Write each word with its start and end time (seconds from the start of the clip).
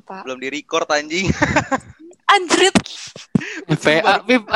Apa? 0.00 0.24
Belum 0.24 0.40
di 0.40 0.48
record 0.48 0.88
anjing. 0.88 1.28
Anjrit. 2.34 2.72
PA 3.76 4.24
Pip. 4.24 4.48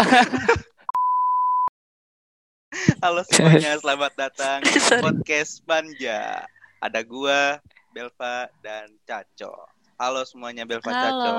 Halo 3.05 3.21
semuanya, 3.28 3.76
selamat 3.76 4.12
datang 4.17 4.58
di 4.67 4.72
podcast 5.04 5.60
Manja. 5.68 6.49
Ada 6.80 7.04
gua, 7.04 7.60
Belva 7.92 8.48
dan 8.64 8.88
Caco. 9.04 9.68
Halo 10.00 10.25
semuanya, 10.25 10.64
Belva 10.64 10.88
Caco. 10.88 11.12
Halo. 11.12 11.36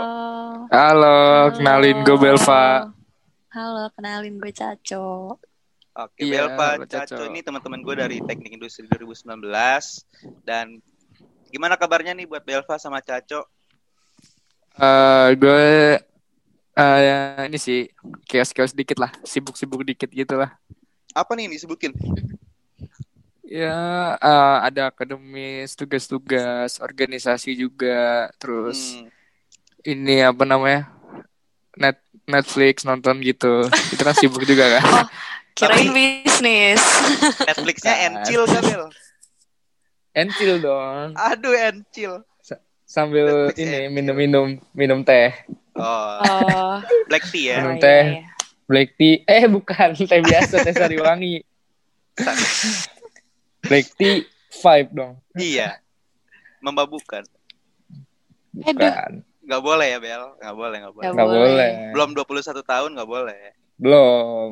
Halo, 0.69 1.17
kenalin 1.57 2.05
gue 2.05 2.17
Belva. 2.21 2.93
Halo, 3.51 3.89
kenalin 3.97 4.37
gue 4.37 4.53
Caco. 4.53 5.35
Oke, 5.97 6.29
Iya, 6.29 6.45
Belva, 6.45 6.77
halo, 6.77 6.85
Caco 6.85 7.17
Caco. 7.19 7.25
ini 7.25 7.41
teman-teman 7.41 7.81
gue 7.81 7.95
dari 7.97 8.17
Teknik 8.21 8.53
Industri 8.53 8.85
2019 8.85 9.41
dan 10.45 10.77
gimana 11.49 11.73
kabarnya 11.75 12.13
nih 12.13 12.29
buat 12.29 12.45
Belva 12.45 12.77
sama 12.77 13.01
Caco? 13.01 13.49
Eh, 14.75 15.27
gue 15.39 15.63
eh, 16.75 16.99
ya, 16.99 17.17
ini 17.47 17.55
sih 17.55 17.87
chaos-chaos 18.27 18.75
dikit 18.75 18.99
lah, 18.99 19.11
sibuk-sibuk 19.23 19.87
dikit 19.87 20.11
gitu 20.11 20.35
lah. 20.35 20.51
Apa 21.15 21.31
nih 21.33 21.47
yang 21.47 21.55
disebutin? 21.55 21.95
Ya, 23.45 23.77
eh, 24.19 24.57
ada 24.67 24.91
akademis, 24.91 25.77
tugas-tugas, 25.79 26.83
organisasi 26.83 27.55
juga, 27.55 28.27
terus 28.35 28.99
Hmm, 28.99 29.07
ini 29.85 30.19
apa 30.19 30.43
namanya? 30.43 30.91
Net 31.77 32.01
Netflix 32.25 32.83
nonton 32.83 33.21
gitu. 33.21 33.69
Itu 33.93 34.01
kan 34.01 34.15
sibuk 34.17 34.43
juga 34.43 34.79
kan. 34.79 34.83
Kirain 35.55 35.87
Tapi- 35.87 35.93
bisnis. 35.95 36.81
Netflixnya. 37.47 37.95
Encil 38.11 38.43
kan? 38.43 38.63
Encil 40.11 40.59
dong. 40.59 41.15
Aduh, 41.15 41.55
Encil. 41.55 42.27
Sambil 42.85 43.49
Netflix 43.49 43.57
ini 43.59 43.79
minum-minum 43.89 44.47
minum 44.71 44.99
teh. 45.01 45.33
Oh, 45.73 46.21
Oh, 46.21 46.77
black 47.05 47.25
tea 47.27 47.51
ya. 47.51 47.55
Minum 47.59 47.75
iya, 47.75 47.81
teh. 47.81 48.03
iya. 48.13 48.21
Black 48.65 48.89
tea. 48.95 49.15
Eh, 49.25 49.43
bukan 49.45 49.89
teh 49.93 50.21
biasa, 50.21 50.61
teh 50.61 50.71
sariwangi. 50.71 51.41
Black 53.61 53.87
tea 53.97 54.23
vibe 54.53 54.89
dong. 54.93 55.13
Iya. 55.33 55.81
Membabukan. 56.61 57.25
Aduh. 58.55 58.71
Bukan. 58.71 59.11
Nggak 59.45 59.61
boleh 59.61 59.87
ya, 59.87 59.99
Bel? 59.99 60.23
Nggak 60.41 60.55
boleh, 60.55 60.77
nggak 60.79 60.93
boleh. 60.93 61.05
Nggak 61.05 61.13
Nggak 61.13 61.29
boleh. 61.29 61.71
Belum 61.93 62.09
21 62.13 62.63
tahun 62.63 62.89
nggak 62.97 63.09
boleh. 63.09 63.41
Belum. 63.75 64.51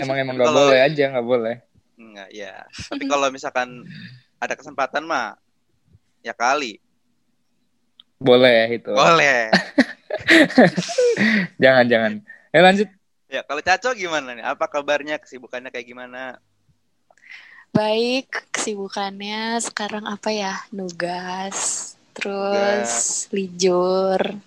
Emang 0.00 0.16
emang 0.16 0.34
nggak 0.38 0.48
Kalau- 0.48 0.60
boleh 0.68 0.80
aja, 0.80 1.04
nggak 1.12 1.26
boleh. 1.26 1.56
Enggak, 1.96 2.28
ya. 2.32 2.54
Tapi 2.88 3.04
kalau 3.04 3.28
misalkan 3.28 3.84
ada 4.38 4.54
kesempatan 4.56 5.04
mah 5.04 5.36
ya 6.20 6.32
kali. 6.32 6.80
Boleh 8.16 8.80
itu. 8.80 8.92
Boleh. 8.92 9.52
Jangan 11.62 11.84
jangan. 11.86 12.12
Eh 12.52 12.62
lanjut. 12.64 12.88
Ya, 13.26 13.42
kalau 13.42 13.60
Caco 13.60 13.90
gimana 13.92 14.32
nih? 14.38 14.44
Apa 14.46 14.70
kabarnya? 14.70 15.18
Kesibukannya 15.18 15.68
kayak 15.68 15.86
gimana? 15.86 16.38
Baik, 17.74 18.48
kesibukannya 18.54 19.60
sekarang 19.60 20.06
apa 20.08 20.30
ya? 20.32 20.54
Nugas. 20.72 21.92
Terus 22.16 23.26
lijur. 23.34 24.40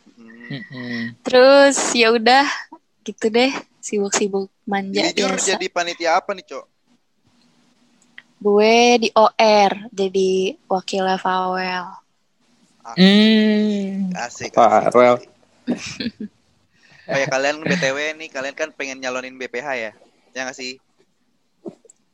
Hmm. 0.50 1.14
Terus 1.22 1.78
ya 1.94 2.10
udah 2.10 2.48
gitu 3.06 3.30
deh, 3.30 3.54
sibuk-sibuk 3.78 4.50
manja 4.66 5.06
Jujur 5.14 5.38
biasa. 5.38 5.54
jadi 5.54 5.66
panitia 5.70 6.18
apa 6.18 6.34
nih, 6.34 6.46
Cok? 6.50 6.66
Gue 8.40 8.98
di 8.98 9.10
OR, 9.14 9.92
jadi 9.94 10.58
wakil 10.66 11.06
Fawel. 11.20 11.86
Hmm. 12.96 14.14
Asik. 14.16 14.52
Farel. 14.52 15.20
Oh 17.06 17.16
ya 17.16 17.26
kalian 17.26 17.60
BTW 17.60 17.98
nih, 18.16 18.30
kalian 18.30 18.54
kan 18.54 18.70
pengen 18.72 18.98
nyalonin 18.98 19.34
BPH 19.36 19.68
ya? 19.76 19.92
Ya 20.32 20.42
nggak 20.44 20.54
sih? 20.54 20.78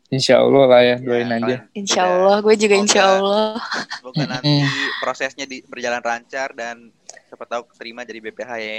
Insya 0.08 0.40
Allah 0.40 0.64
lah 0.66 0.82
ya, 0.82 0.88
Ya, 0.92 0.96
doain 0.98 1.28
aja. 1.28 1.40
kalian- 1.42 1.66
Insya 1.74 2.02
Ya, 2.02 2.08
Allah, 2.10 2.38
gue 2.40 2.56
juga 2.56 2.76
insya 2.78 3.02
Semoga- 3.02 3.16
Allah. 3.18 3.52
Semoga 3.92 4.24
nanti 4.30 4.54
prosesnya 4.98 5.44
di, 5.44 5.58
berjalan 5.62 6.00
lancar 6.00 6.50
dan 6.52 6.88
siapa 7.26 7.44
tahu 7.44 7.68
keterima 7.68 8.02
jadi 8.02 8.20
BPH 8.22 8.52
ya. 8.56 8.76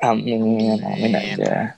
Amin, 0.00 0.40
amin 0.78 1.12
aja. 1.12 1.76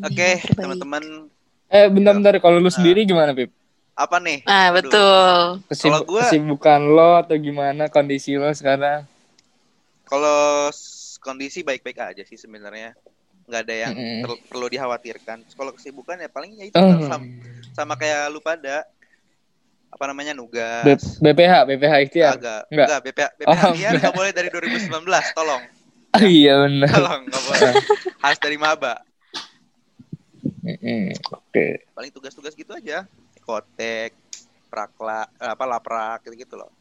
Oke, 0.00 0.38
terbaik. 0.38 0.56
teman-teman, 0.56 1.28
Eh 1.68 1.88
bentar-bentar, 1.88 2.36
kalau 2.38 2.56
lu 2.56 2.68
Ah. 2.68 2.74
sendiri 2.74 3.02
gimana, 3.02 3.32
Pip? 3.32 3.48
Apa 3.94 4.16
nih? 4.18 4.38
Ah, 4.44 4.68
Aduh. 4.68 4.74
betul. 4.78 5.30
Kesib- 5.68 5.90
Kalau 5.90 6.00
gua- 6.04 6.22
Kesibukan 6.22 6.80
lo 6.82 7.10
atau 7.16 7.36
gimana 7.36 7.86
kondisi 7.86 8.34
lo 8.34 8.48
sekarang? 8.50 9.04
Kalau 10.02 10.68
kondisi 11.18 11.60
baik-baik 11.60 11.98
aja 11.98 12.22
sih 12.22 12.36
sebenarnya. 12.36 12.92
Nggak 13.42 13.62
ada 13.62 13.74
yang 13.76 13.92
Mm-mm. 13.92 14.20
ter- 14.22 14.42
perlu 14.46 14.66
dikhawatirkan. 14.66 15.44
Kalau 15.48 15.72
kesibukan 15.72 16.16
ya 16.16 16.28
paling 16.28 16.52
ya 16.54 16.64
itu 16.64 16.76
Oh. 16.76 17.04
sama, 17.04 17.24
sama 17.72 17.94
kayak 17.94 18.28
lu 18.28 18.38
pada 18.38 18.86
apa 19.88 20.04
namanya 20.06 20.32
B- 20.32 20.38
nugas. 20.38 21.18
BPH, 21.18 21.54
BPH 21.66 21.94
ikhtiar. 22.02 22.32
Agak 22.34 22.60
Enggak. 22.70 22.86
enggak 22.88 23.00
BPH 23.02 23.28
BPH 23.34 23.44
Oh, 23.44 23.52
ikhtiar 23.52 23.90
enggak. 23.90 24.00
nggak 24.00 24.14
boleh 24.14 24.32
dari 24.32 24.48
2019, 24.48 24.88
tolong. 25.32 25.62
Oh, 26.12 26.20
iya 26.22 26.60
benar. 26.60 26.92
Tolong 26.92 27.20
nggak 27.24 27.42
boleh. 27.42 27.72
Harus 28.24 28.38
dari 28.38 28.56
maba. 28.56 29.00
Mm-mm, 30.62 31.16
Oke. 31.30 31.88
Paling 31.90 32.12
tugas-tugas 32.12 32.52
gitu 32.52 32.68
aja. 32.70 33.08
Kotek, 33.42 34.14
prakla, 34.72 35.26
apa 35.36 35.64
laprak 35.66 36.24
gitu-gitu 36.24 36.56
loh. 36.56 36.72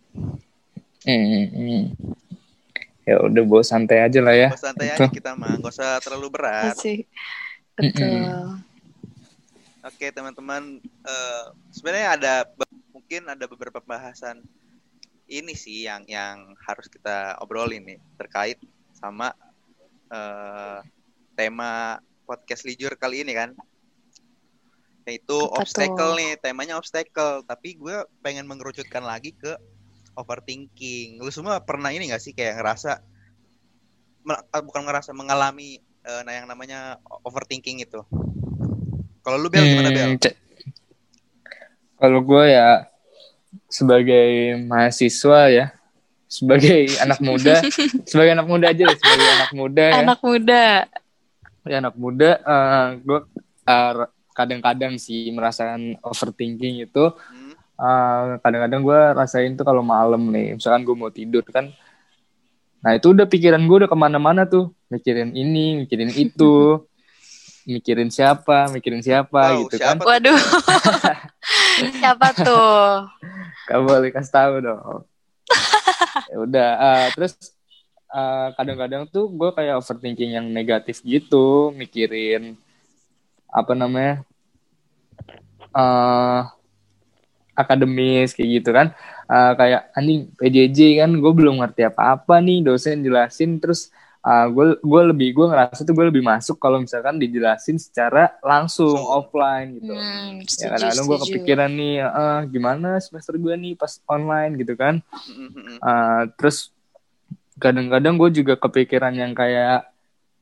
Mm-mm. 1.04 1.92
Ya 3.02 3.18
udah 3.18 3.44
bawa 3.44 3.66
santai 3.66 4.06
aja 4.06 4.22
lah 4.22 4.38
ya. 4.38 4.54
Nggak 4.54 4.62
santai 4.62 4.88
Itu. 4.94 5.04
aja 5.04 5.10
kita 5.10 5.32
mah, 5.34 5.58
nggak 5.58 5.74
usah 5.74 5.98
terlalu 6.00 6.28
berat. 6.30 6.78
Asik. 6.78 7.10
Betul. 7.74 8.62
Oke 9.82 10.14
teman-teman, 10.14 10.78
eh, 10.86 11.46
sebenarnya 11.74 12.10
ada 12.14 12.34
mungkin 12.94 13.26
ada 13.26 13.50
beberapa 13.50 13.82
bahasan 13.82 14.46
ini 15.26 15.58
sih 15.58 15.90
yang 15.90 16.06
yang 16.06 16.54
harus 16.70 16.86
kita 16.86 17.42
obrolin 17.42 17.82
nih 17.82 17.98
terkait 18.22 18.62
sama 18.94 19.34
eh, 20.14 20.80
tema 21.34 21.98
podcast 22.30 22.70
lijur 22.70 22.94
kali 22.94 23.26
ini 23.26 23.34
kan, 23.34 23.58
yaitu 25.08 25.38
Apa 25.38 25.60
obstacle 25.60 26.12
tuh? 26.14 26.16
nih, 26.20 26.32
temanya 26.42 26.78
obstacle. 26.78 27.42
Tapi 27.46 27.76
gue 27.78 27.96
pengen 28.22 28.46
mengerucutkan 28.48 29.02
lagi 29.04 29.34
ke 29.36 29.54
overthinking. 30.18 31.20
Lu 31.24 31.32
semua 31.34 31.60
pernah 31.64 31.90
ini 31.94 32.12
gak 32.12 32.22
sih 32.24 32.34
kayak 32.36 32.60
ngerasa, 32.62 32.92
eh, 34.30 34.64
bukan 34.64 34.82
ngerasa 34.86 35.12
mengalami 35.16 35.80
eh, 36.02 36.22
nah 36.26 36.34
yang 36.34 36.50
namanya 36.50 36.98
overthinking 37.22 37.78
itu? 37.86 38.02
Kalau 39.22 39.38
lu 39.38 39.54
Bel 39.54 39.70
gimana 39.70 39.94
Bel? 39.94 40.10
Hmm, 40.10 40.18
ce- 40.18 40.38
Kalau 42.02 42.20
gue 42.26 42.44
ya 42.50 42.90
sebagai 43.70 44.58
mahasiswa 44.66 45.40
ya, 45.54 45.66
sebagai 46.26 46.98
anak 47.06 47.20
muda, 47.22 47.62
sebagai 48.10 48.32
anak 48.34 48.48
muda 48.50 48.66
aja 48.74 48.84
deh, 48.90 48.98
sebagai 48.98 49.28
anak 49.38 49.52
muda 49.54 49.86
ya, 49.86 49.98
Anak 50.02 50.20
muda. 50.26 50.64
ya 51.70 51.78
anak 51.78 51.94
muda, 51.94 52.30
eh, 52.42 52.86
gue 53.06 53.20
eh, 53.70 53.94
kadang-kadang 54.32 54.96
sih 54.96 55.30
merasakan 55.32 56.00
overthinking 56.02 56.84
itu. 56.84 57.12
Hmm? 57.12 57.54
eh, 57.82 58.24
kadang-kadang 58.40 58.82
gue 58.82 59.00
rasain 59.18 59.58
tuh 59.58 59.66
kalau 59.66 59.82
malam 59.82 60.30
nih, 60.30 60.54
misalkan 60.54 60.86
gue 60.86 60.94
mau 60.94 61.10
tidur 61.10 61.42
kan, 61.50 61.74
nah 62.78 62.94
itu 62.94 63.10
udah 63.10 63.26
pikiran 63.26 63.62
gue 63.66 63.78
udah 63.86 63.90
ke 63.90 63.98
mana-mana 63.98 64.46
tuh, 64.46 64.70
mikirin 64.88 65.34
ini, 65.34 65.86
mikirin 65.86 66.14
itu, 66.14 66.82
mikirin 67.74 68.10
siapa, 68.10 68.70
mikirin 68.70 69.02
siapa 69.02 69.54
Wow, 69.58 69.66
gitu 69.66 69.82
siapa 69.82 69.98
kan. 69.98 69.98
tuh? 69.98 70.08
Waduh. 70.10 70.40
Siapa 72.02 72.28
tuh? 72.38 73.10
Gak 73.66 73.82
boleh 73.82 74.10
kasih 74.14 74.34
tahu 74.34 74.54
dong. 74.62 75.02
ya 76.30 76.38
udah, 76.38 76.70
eh, 76.78 77.08
terus 77.18 77.34
eh, 78.12 78.48
kadang-kadang 78.54 79.10
tuh 79.10 79.26
gue 79.30 79.50
kayak 79.54 79.82
overthinking 79.82 80.38
yang 80.38 80.46
negatif 80.50 81.02
gitu, 81.02 81.74
mikirin 81.74 82.58
apa 83.52 83.74
namanya 83.76 84.24
eh 85.72 86.42
akademis 87.56 88.34
kayak 88.34 88.50
gitu 88.62 88.70
kan. 88.72 88.88
Eh, 89.32 89.54
kayak 89.56 89.82
anjing 89.96 90.28
PJJ 90.36 90.80
kan 91.04 91.12
gue 91.16 91.32
belum 91.32 91.64
ngerti 91.64 91.88
apa-apa 91.88 92.44
nih 92.44 92.68
dosen 92.68 93.00
jelasin 93.06 93.60
terus 93.64 93.92
gue 94.22 94.78
gue 94.86 95.02
lebih 95.10 95.34
gue 95.34 95.46
ngerasa 95.50 95.82
tuh 95.82 95.98
gue 95.98 96.06
lebih 96.14 96.22
masuk 96.22 96.62
kalau 96.62 96.78
misalkan 96.78 97.18
dijelasin 97.18 97.82
secara 97.82 98.38
langsung 98.46 99.02
offline 99.02 99.82
gitu. 99.82 99.98
Hmm, 99.98 100.46
ya 100.46 100.78
kadang-kadang 100.78 101.06
gue 101.10 101.20
kepikiran 101.26 101.72
nih 101.74 101.96
eh, 102.06 102.40
gimana 102.54 102.90
semester 103.02 103.34
gue 103.40 103.54
nih 103.58 103.74
pas 103.74 103.98
online? 104.06 104.52
gitu 104.62 104.74
kan. 104.78 105.02
Eh, 105.82 106.24
terus 106.38 106.70
kadang-kadang 107.58 108.20
gue 108.20 108.30
juga 108.44 108.54
kepikiran 108.60 109.14
yang 109.16 109.34
kayak 109.34 109.90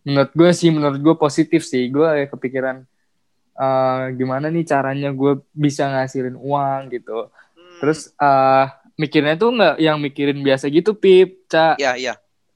menurut 0.03 0.31
gue 0.35 0.50
sih 0.51 0.73
menurut 0.73 1.00
gue 1.00 1.15
positif 1.15 1.63
sih. 1.63 1.88
Gue 1.88 2.03
kayak 2.03 2.35
kepikiran 2.35 2.88
eh, 3.59 4.03
gimana 4.15 4.47
nih 4.47 4.63
caranya 4.63 5.11
gue 5.11 5.33
bisa 5.51 5.85
ngasilin 5.85 6.33
uang 6.33 6.81
gitu 6.89 7.27
Hmm. 7.29 7.77
terus 7.79 8.00
eh 8.13 8.65
mikirnya 8.95 9.35
tuh 9.35 9.51
nggak 9.51 9.75
yang 9.77 9.97
mikirin 9.97 10.39
biasa 10.39 10.67
gitu 10.67 10.91
pip 10.94 11.44
ca 11.45 11.75
Iya, 11.75 11.95
iya. 11.95 12.13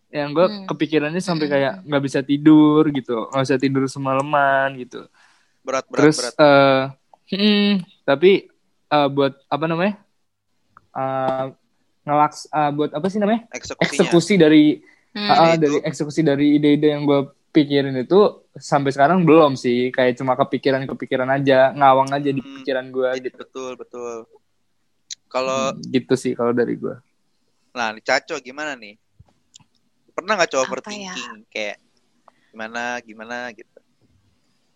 yang 0.10 0.32
gue 0.32 0.44
Hmm. 0.44 0.66
kepikirannya 0.66 1.20
sampai 1.20 1.46
Hmm. 1.46 1.54
kayak 1.54 1.74
nggak 1.84 2.04
bisa 2.04 2.20
tidur 2.22 2.88
gitu 2.90 3.28
nggak 3.28 3.44
bisa 3.44 3.58
tidur 3.58 3.84
semalaman 3.86 4.76
gitu 4.78 5.08
Berat, 5.62 5.84
berat, 5.86 5.96
terus 5.98 6.18
berat. 6.20 6.34
eh 6.38 6.82
hmm, 7.32 7.72
tapi 8.04 8.32
eh, 8.90 9.08
buat 9.10 9.34
apa 9.48 9.66
namanya 9.66 9.96
Eh, 10.92 11.46
ngelaks 12.04 12.46
eh, 12.48 12.72
buat 12.72 12.92
apa 12.92 13.08
sih 13.08 13.18
namanya 13.18 13.50
Eksekusinya. 13.50 13.90
eksekusi 14.06 14.36
dari 14.36 14.64
Hmm. 15.10 15.30
Ide 15.30 15.58
dari 15.62 15.78
eksekusi 15.80 16.22
dari 16.22 16.58
ide-ide 16.58 16.90
yang 16.90 17.06
gue 17.06 17.22
pikirin 17.54 17.94
itu 18.02 18.42
sampai 18.58 18.90
sekarang 18.90 19.22
belum 19.22 19.54
sih 19.54 19.94
kayak 19.94 20.18
cuma 20.18 20.34
kepikiran-kepikiran 20.34 21.30
aja 21.38 21.70
ngawang 21.78 22.10
aja 22.10 22.30
di 22.34 22.42
Hmm. 22.42 22.66
pikiran 22.66 22.86
gue 22.90 23.10
Iya, 23.14 23.24
gitu 23.30 23.42
Betul, 23.46 23.72
betul. 23.78 24.16
Kalau 25.30 25.74
gitu 25.94 26.14
sih 26.18 26.34
kalau 26.34 26.50
dari 26.50 26.74
gue 26.74 26.98
nah, 27.74 27.94
Caco 28.02 28.38
gimana 28.42 28.78
nih? 28.78 28.98
Pernah 30.14 30.38
nggak 30.38 30.50
coba 30.54 30.62
Apa 30.62 30.70
overthinking 30.78 31.50
kayak 31.50 31.78
gimana, 32.54 33.02
gimana 33.02 33.38
gitu? 33.54 33.80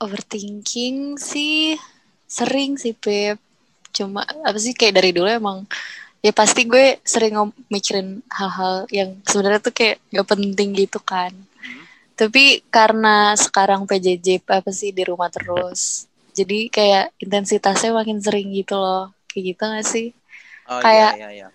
Overthinking 0.02 1.18
sih 1.22 1.78
sering 2.26 2.78
sih 2.78 2.98
Pep. 2.98 3.38
Cuma 3.94 4.26
apa 4.26 4.58
sih 4.58 4.74
kayak 4.74 4.98
dari 4.98 5.14
dulu 5.14 5.30
emang 5.30 5.66
ya 6.26 6.34
pasti 6.34 6.66
gue 6.66 6.98
sering 7.06 7.38
mikirin 7.70 8.26
hal-hal 8.34 8.90
yang 8.90 9.22
sebenarnya 9.30 9.62
tuh 9.62 9.74
kayak 9.74 10.02
gak 10.10 10.26
penting 10.26 10.74
gitu 10.74 10.98
kan. 10.98 11.30
Tapi 12.18 12.66
karena 12.68 13.38
sekarang 13.38 13.86
PJJ 13.86 14.42
apa 14.44 14.74
sih 14.74 14.90
di 14.90 15.06
rumah 15.06 15.30
terus. 15.30 16.10
Jadi 16.34 16.66
kayak 16.68 17.14
intensitasnya 17.18 17.94
makin 17.94 18.18
sering 18.18 18.50
gitu 18.52 18.74
loh. 18.74 19.14
Kayak 19.28 19.44
gitu 19.48 19.64
gak 19.64 19.86
sih? 19.86 20.08
Oh 20.66 20.82
Kayak- 20.82 21.14
iya, 21.16 21.30
iya, 21.30 21.46
iya. 21.46 21.48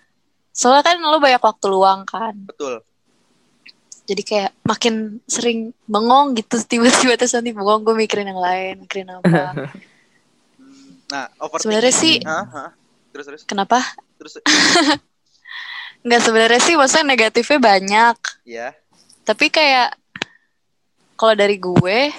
Soalnya 0.49 0.85
kan 0.85 0.97
lo 0.97 1.17
banyak 1.17 1.41
waktu 1.41 1.65
luang 1.67 2.05
kan. 2.05 2.31
Betul. 2.47 2.79
Jadi 4.03 4.21
kayak 4.21 4.51
makin 4.63 4.95
sering 5.25 5.59
bengong 5.83 6.31
gitu. 6.33 6.55
Tiba-tiba 6.61 7.15
terus 7.15 7.33
nanti 7.33 7.51
bengong 7.51 7.83
gue 7.83 7.95
mikirin 7.97 8.27
yang 8.27 8.39
lain. 8.39 8.73
Mikirin 8.81 9.11
apa. 9.11 9.43
Nah. 11.03 11.29
Sebenarnya 11.61 11.93
sih- 11.93 12.25
hah. 12.25 12.73
Terus, 13.13 13.25
terus, 13.29 13.41
Kenapa? 13.45 13.77
terus. 14.17 14.41
Nggak 16.05 16.21
sebenarnya 16.21 16.57
sih 16.57 16.73
maksudnya 16.73 17.05
negatifnya 17.05 17.59
banyak. 17.61 18.17
ya. 18.43 18.73
Tapi 19.21 19.47
kayak 19.47 19.93
kalau 21.23 21.39
dari 21.39 21.55
gue, 21.55 22.11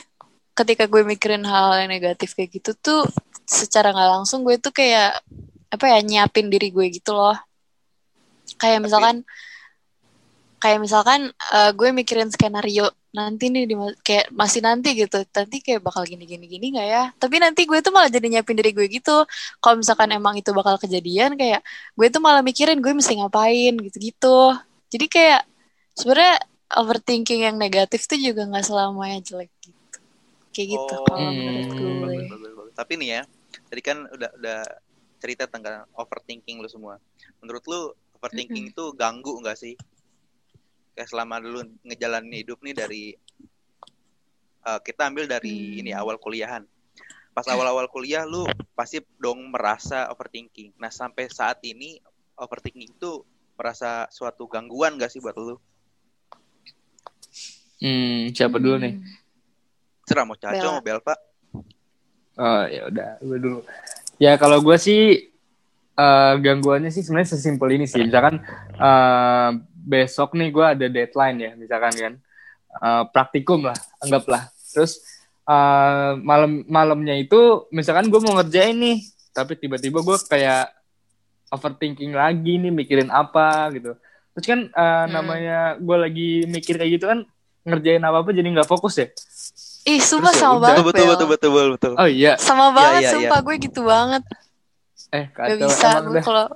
ketika 0.57 0.89
gue 0.89 1.05
mikirin 1.05 1.45
hal 1.45 1.85
yang 1.85 1.93
negatif 1.93 2.33
kayak 2.33 2.57
gitu 2.57 2.73
tuh 2.73 3.05
secara 3.45 3.93
nggak 3.93 4.11
langsung 4.17 4.41
gue 4.41 4.57
tuh 4.57 4.73
kayak 4.73 5.21
apa 5.69 5.85
ya 5.93 6.01
nyiapin 6.01 6.49
diri 6.49 6.73
gue 6.73 6.89
gitu 6.89 7.13
loh. 7.13 7.37
Kayak 8.57 8.81
Tapi- 8.81 8.85
misalkan 8.89 9.17
kayak 10.57 10.81
misalkan 10.81 11.21
eh, 11.29 11.71
gue 11.77 11.89
mikirin 11.93 12.33
skenario 12.33 12.89
nanti 13.13 13.53
nih 13.53 13.69
di 13.69 13.77
kayak 14.01 14.33
masih 14.33 14.65
nanti 14.65 14.97
gitu. 14.97 15.21
Nanti 15.21 15.61
kayak 15.61 15.85
bakal 15.85 16.09
gini 16.09 16.25
gini 16.25 16.49
gini 16.49 16.73
nggak 16.73 16.89
ya? 16.89 17.05
Tapi 17.21 17.37
nanti 17.45 17.69
gue 17.69 17.85
tuh 17.85 17.93
malah 17.93 18.09
jadi 18.09 18.25
nyiapin 18.33 18.57
diri 18.57 18.73
gue 18.73 18.89
gitu. 18.89 19.29
Kalau 19.61 19.77
misalkan 19.77 20.09
emang 20.17 20.33
itu 20.41 20.49
bakal 20.57 20.81
kejadian 20.81 21.37
kayak 21.37 21.61
gue 21.93 22.09
tuh 22.09 22.25
malah 22.25 22.41
mikirin 22.41 22.81
gue 22.81 22.97
mesti 22.97 23.21
ngapain 23.21 23.77
gitu 23.85 24.01
gitu 24.01 24.41
jadi 24.95 25.07
kayak 25.11 25.43
sebenarnya 25.99 26.39
overthinking 26.79 27.47
yang 27.47 27.57
negatif 27.57 28.07
tuh 28.07 28.19
juga 28.19 28.45
nggak 28.47 28.65
selamanya 28.67 29.19
jelek 29.23 29.51
gitu 29.63 29.99
kayak 30.55 30.69
gitu 30.79 30.95
Oh, 30.95 31.05
kalau 31.11 31.31
menurut 31.35 31.67
Hmm. 31.67 31.79
gue 31.79 31.93
Bagus, 31.99 32.27
bagus, 32.31 32.53
bagus. 32.55 32.75
Tapi 32.79 32.93
nih 33.01 33.09
ya, 33.19 33.23
tadi 33.67 33.81
kan 33.83 33.99
udah 34.07 34.31
udah 34.39 34.59
cerita 35.19 35.45
tentang 35.51 35.83
overthinking 35.99 36.63
lu 36.63 36.69
semua. 36.71 36.95
Menurut 37.43 37.65
lu 37.67 37.81
overthinking 38.19 38.71
itu 38.71 38.85
ganggu 38.95 39.35
nggak 39.43 39.59
sih? 39.59 39.75
Kayak 40.95 41.11
selama 41.11 41.43
dulu 41.43 41.67
ngejalanin 41.83 42.35
hidup 42.39 42.63
nih 42.63 42.75
dari 42.75 43.05
eh, 44.65 44.81
kita 44.81 45.11
ambil 45.11 45.27
dari 45.27 45.51
Hmm. 45.51 45.81
ini 45.83 45.91
awal 45.91 46.17
kuliahan. 46.23 46.63
Pas 47.35 47.47
awal-awal 47.51 47.91
kuliah 47.91 48.23
lu 48.23 48.47
pasti 48.79 49.03
dong 49.19 49.51
merasa 49.51 50.07
overthinking. 50.15 50.71
Nah, 50.79 50.91
sampai 50.95 51.27
saat 51.27 51.59
ini 51.67 51.99
overthinking 52.39 52.95
itu 52.95 53.27
merasa 53.59 54.07
suatu 54.11 54.47
gangguan 54.47 54.95
gak 54.99 55.11
sih 55.11 55.19
buat 55.19 55.35
lu? 55.35 55.59
Hmm, 57.81 58.35
siapa 58.35 58.57
dulu 58.61 58.77
nih 58.79 58.95
Hmm. 58.95 59.23
Serah 60.05 60.29
mau 60.29 60.37
Caco 60.37 60.69
mau 60.69 60.85
Belva. 60.85 61.17
Oh 62.37 62.63
ya 62.69 62.93
udah, 62.93 63.17
gue 63.25 63.39
dulu. 63.41 63.65
Ya 64.21 64.37
kalau 64.37 64.61
gue 64.61 64.77
sih 64.77 65.33
eh, 65.97 66.33
gangguannya 66.45 66.93
sih 66.93 67.01
sebenarnya 67.01 67.33
sesimpel 67.33 67.73
ini 67.73 67.89
sih. 67.89 68.05
Misalkan 68.05 68.45
eh, 68.77 69.51
besok 69.73 70.37
nih 70.37 70.53
gue 70.53 70.67
ada 70.77 70.87
deadline 70.93 71.39
ya, 71.41 71.51
misalkan 71.57 71.95
kan 71.97 72.15
Eh, 72.75 73.05
praktikum 73.15 73.71
lah, 73.71 73.79
anggaplah. 74.03 74.51
Terus 74.75 74.99
eh, 75.47 76.11
malam 76.19 76.67
malamnya 76.67 77.15
itu, 77.15 77.71
misalkan 77.71 78.11
gue 78.11 78.19
mau 78.19 78.35
ngerjain 78.35 78.75
nih, 78.75 78.99
tapi 79.31 79.55
tiba-tiba 79.55 80.03
gue 80.03 80.17
kayak 80.27 80.75
overthinking 81.55 82.11
lagi 82.11 82.59
nih, 82.59 82.75
mikirin 82.75 83.15
apa 83.15 83.71
gitu. 83.79 83.95
Terus 84.35 84.47
kan 84.47 84.61
eh, 84.67 85.05
namanya 85.07 85.79
gue 85.79 85.97
lagi 85.97 86.31
mikir 86.51 86.75
kayak 86.83 86.93
gitu 86.99 87.07
kan 87.07 87.21
ngerjain 87.65 88.01
apa 88.01 88.17
apa 88.19 88.31
jadi 88.31 88.49
nggak 88.51 88.67
fokus 88.67 88.95
ya. 88.97 89.07
ih 89.85 89.99
sumpah 89.99 90.31
Terus 90.31 90.37
ya 90.37 90.43
sama 90.43 90.55
udah. 90.55 90.63
banget 90.67 90.83
Betul, 90.83 90.93
Bel. 90.95 91.11
betul, 91.11 91.27
betul, 91.27 91.51
betul, 91.51 91.69
betul. 91.75 91.93
Oh 91.95 92.07
iya, 92.07 92.33
sama 92.37 92.67
Iya, 92.67 92.73
banget 92.73 93.01
iya. 93.01 93.11
sumpah 93.11 93.39
gue 93.41 93.55
gitu 93.59 93.81
banget 93.83 94.23
eh 95.11 95.25
gak 95.27 95.47
kacau 95.47 95.57
bisa 95.63 95.89
gue 96.03 96.21
kalau 96.21 96.47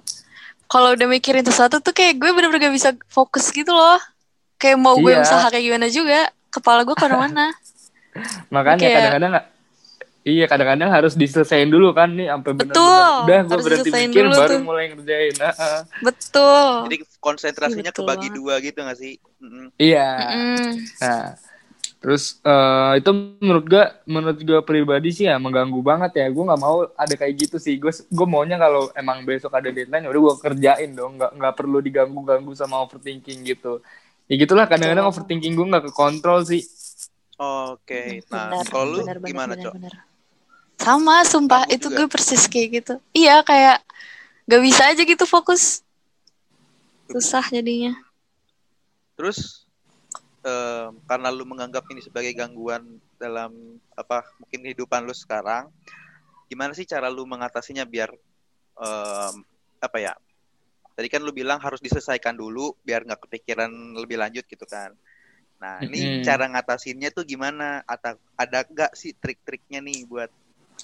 kalau 0.66 0.88
udah 0.90 1.06
mikirin 1.06 1.42
sesuatu 1.42 1.78
tuh 1.78 1.92
kayak 1.92 2.16
gue 2.16 2.30
bener-bener 2.30 2.60
gak 2.62 2.74
bisa 2.74 2.90
fokus 3.06 3.48
gitu 3.48 3.70
loh 3.70 4.00
kayak 4.56 4.76
mau 4.76 4.96
gue 4.96 5.10
Iya. 5.10 5.22
usaha 5.22 5.46
kayak 5.46 5.60
gimana 5.62 5.86
juga 5.88 6.20
kepala 6.48 6.82
gue 6.82 6.92
ke 6.92 7.02
mana-mana 7.02 7.46
Makanya 8.48 8.78
Kayak- 8.78 8.96
kadang-kadang 9.14 9.32
Iya 10.28 10.44
kadang-kadang 10.44 10.90
harus 10.92 11.16
diselesain 11.16 11.68
dulu 11.72 11.96
kan 11.96 12.12
nih 12.12 12.28
sampai 12.28 12.52
benar-benar 12.52 12.84
Betul, 12.84 13.24
udah 13.24 13.38
gue 13.48 13.58
berhenti 13.64 13.90
mikir 13.96 14.24
dulu 14.28 14.36
baru 14.36 14.52
tuh. 14.52 14.60
mulai 14.60 14.84
ngerjain. 14.92 15.34
Ah, 15.40 15.54
ah. 15.56 15.80
betul 16.04 16.68
Jadi 16.84 16.96
konsentrasinya 17.18 17.80
Iya, 17.80 17.92
betul 17.96 18.04
kebagi 18.04 18.28
dua 18.36 18.54
gitu 18.60 18.78
gak 18.84 18.98
sih? 19.00 19.14
Mm-mm. 19.40 19.66
Iya. 19.80 20.08
Mm-mm. 20.20 20.68
Nah, 21.00 21.24
terus 21.98 22.24
eh, 22.44 22.92
itu 23.00 23.10
menurut 23.40 23.64
gue 23.64 23.84
menurut 24.04 24.38
gue 24.38 24.60
pribadi 24.68 25.08
sih 25.16 25.24
ya 25.26 25.40
mengganggu 25.40 25.80
banget 25.80 26.12
ya. 26.20 26.26
Gue 26.28 26.44
nggak 26.44 26.60
mau 26.60 26.76
ada 26.92 27.14
kayak 27.16 27.34
gitu 27.48 27.56
sih. 27.56 27.80
Gue 27.80 27.90
gue 27.90 28.26
maunya 28.28 28.60
kalau 28.60 28.92
emang 28.92 29.24
besok 29.24 29.56
ada 29.56 29.72
deadline 29.72 30.04
ya 30.04 30.10
udah 30.12 30.22
gue 30.28 30.34
kerjain 30.44 30.90
dong. 30.92 31.16
Nggak 31.16 31.30
nggak 31.40 31.54
perlu 31.56 31.78
diganggu-ganggu 31.80 32.52
sama 32.52 32.84
overthinking 32.84 33.48
gitu. 33.48 33.80
Ya 34.28 34.34
gitulah 34.36 34.68
kadang-kadang 34.68 35.08
overthinking 35.08 35.56
gue 35.56 35.66
nggak 35.72 35.84
ke 35.88 35.92
kontrol 35.96 36.44
sih. 36.44 36.60
Oke, 37.38 38.18
nah 38.34 38.50
Benar, 38.50 38.66
kalau 38.66 38.86
lu 38.90 38.98
benar, 38.98 39.16
benar, 39.22 39.30
gimana, 39.30 39.54
benar, 39.54 39.64
Cok? 39.70 39.74
Sama 40.78 41.26
sumpah 41.26 41.66
Ganggu 41.66 41.74
itu 41.74 41.86
juga. 41.86 41.96
gue 41.96 42.06
persis 42.08 42.46
kayak 42.48 42.68
gitu 42.82 42.94
iya 43.12 43.42
kayak 43.44 43.82
gak 44.48 44.62
bisa 44.64 44.82
aja 44.90 45.02
gitu 45.04 45.24
fokus 45.28 45.82
susah 47.12 47.44
jadinya 47.50 47.94
Terus 49.16 49.66
em, 50.46 50.92
karena 51.08 51.28
lu 51.34 51.44
menganggap 51.48 51.84
ini 51.90 52.00
sebagai 52.04 52.32
gangguan 52.34 52.82
dalam 53.18 53.52
apa 53.98 54.22
mungkin 54.38 54.60
kehidupan 54.62 55.02
lu 55.02 55.14
sekarang, 55.14 55.66
gimana 56.50 56.72
sih 56.78 56.86
cara 56.86 57.10
lu 57.10 57.26
mengatasinya 57.26 57.84
biar 57.84 58.10
em, 58.78 59.34
apa 59.82 59.98
ya? 59.98 60.14
Tadi 60.94 61.08
kan 61.10 61.22
lu 61.22 61.30
bilang 61.34 61.58
harus 61.62 61.78
diselesaikan 61.82 62.34
dulu 62.34 62.74
biar 62.86 63.06
nggak 63.06 63.22
kepikiran 63.26 63.70
lebih 63.98 64.18
lanjut 64.18 64.44
gitu 64.46 64.66
kan. 64.66 64.94
Nah, 65.58 65.82
ini 65.86 65.98
Mm-mm. 65.98 66.22
cara 66.22 66.46
ngatasinnya 66.50 67.10
tuh 67.10 67.26
gimana? 67.26 67.82
Atau 67.86 68.18
ada 68.38 68.62
gak 68.66 68.94
sih 68.94 69.14
trik-triknya 69.14 69.82
nih 69.82 70.06
buat 70.06 70.30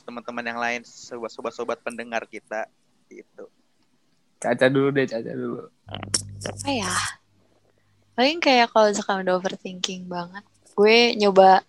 teman-teman 0.05 0.45
yang 0.45 0.59
lain, 0.59 0.81
sobat-sobat 0.85 1.81
pendengar 1.81 2.25
kita 2.25 2.69
gitu. 3.09 3.49
Caca 4.37 4.67
dulu 4.69 4.93
deh, 4.93 5.05
Caca 5.05 5.33
dulu. 5.33 5.65
apa 6.45 6.71
ya 6.71 6.93
paling 8.15 8.39
kayak 8.39 8.69
kalau 8.69 8.87
misalkan 8.87 9.21
udah 9.23 9.35
overthinking 9.35 10.07
banget 10.07 10.45
gue 10.71 10.97
nyoba 11.15 11.65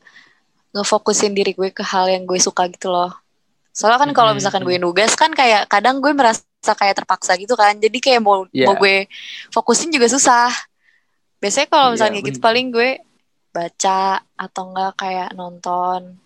ngefokusin 0.71 1.31
diri 1.31 1.51
gue 1.51 1.69
ke 1.69 1.81
hal 1.81 2.05
yang 2.05 2.23
gue 2.23 2.35
suka 2.37 2.67
gitu 2.67 2.87
loh 2.87 3.11
soalnya 3.71 3.99
kan 3.99 4.11
kalau 4.11 4.31
Mhm. 4.31 4.37
misalkan 4.37 4.63
gue 4.63 4.77
nugas 4.77 5.15
kan 5.15 5.31
kayak 5.31 5.65
kadang 5.65 5.97
gue 5.97 6.11
merasa 6.11 6.43
kayak 6.69 6.95
terpaksa 6.97 7.35
gitu 7.35 7.55
kan 7.55 7.75
jadi 7.75 7.97
kayak 7.97 8.21
mau 8.21 8.43
Iya. 8.49 8.67
mau 8.67 8.75
gue 8.75 9.07
fokusin 9.49 9.89
juga 9.89 10.05
susah 10.05 10.51
biasanya 11.37 11.67
kalau 11.67 11.87
Iya, 11.87 11.93
misalnya 11.93 12.19
gitu 12.21 12.37
bener. 12.37 12.45
paling 12.45 12.67
gue 12.69 12.89
baca 13.49 13.99
atau 14.35 14.63
enggak 14.65 14.91
kayak 14.97 15.29
nonton 15.33 16.19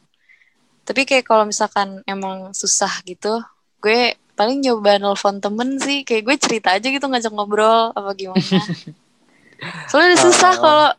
tapi 0.90 1.06
kayak 1.06 1.30
kalau 1.30 1.46
misalkan 1.46 2.02
emang 2.10 2.50
susah 2.58 2.90
gitu 3.06 3.38
gue 3.86 4.18
paling 4.34 4.66
nyoba 4.66 4.98
nelfon 4.98 5.38
temen 5.38 5.78
sih 5.78 6.02
kayak 6.02 6.26
gue 6.26 6.36
cerita 6.42 6.74
aja 6.74 6.88
gitu 6.90 7.06
ngajak 7.06 7.30
ngobrol 7.30 7.94
apa 7.94 8.10
gimana 8.18 8.42
soalnya 9.94 10.18
udah 10.18 10.22
susah 10.26 10.52
kalau 10.58 10.90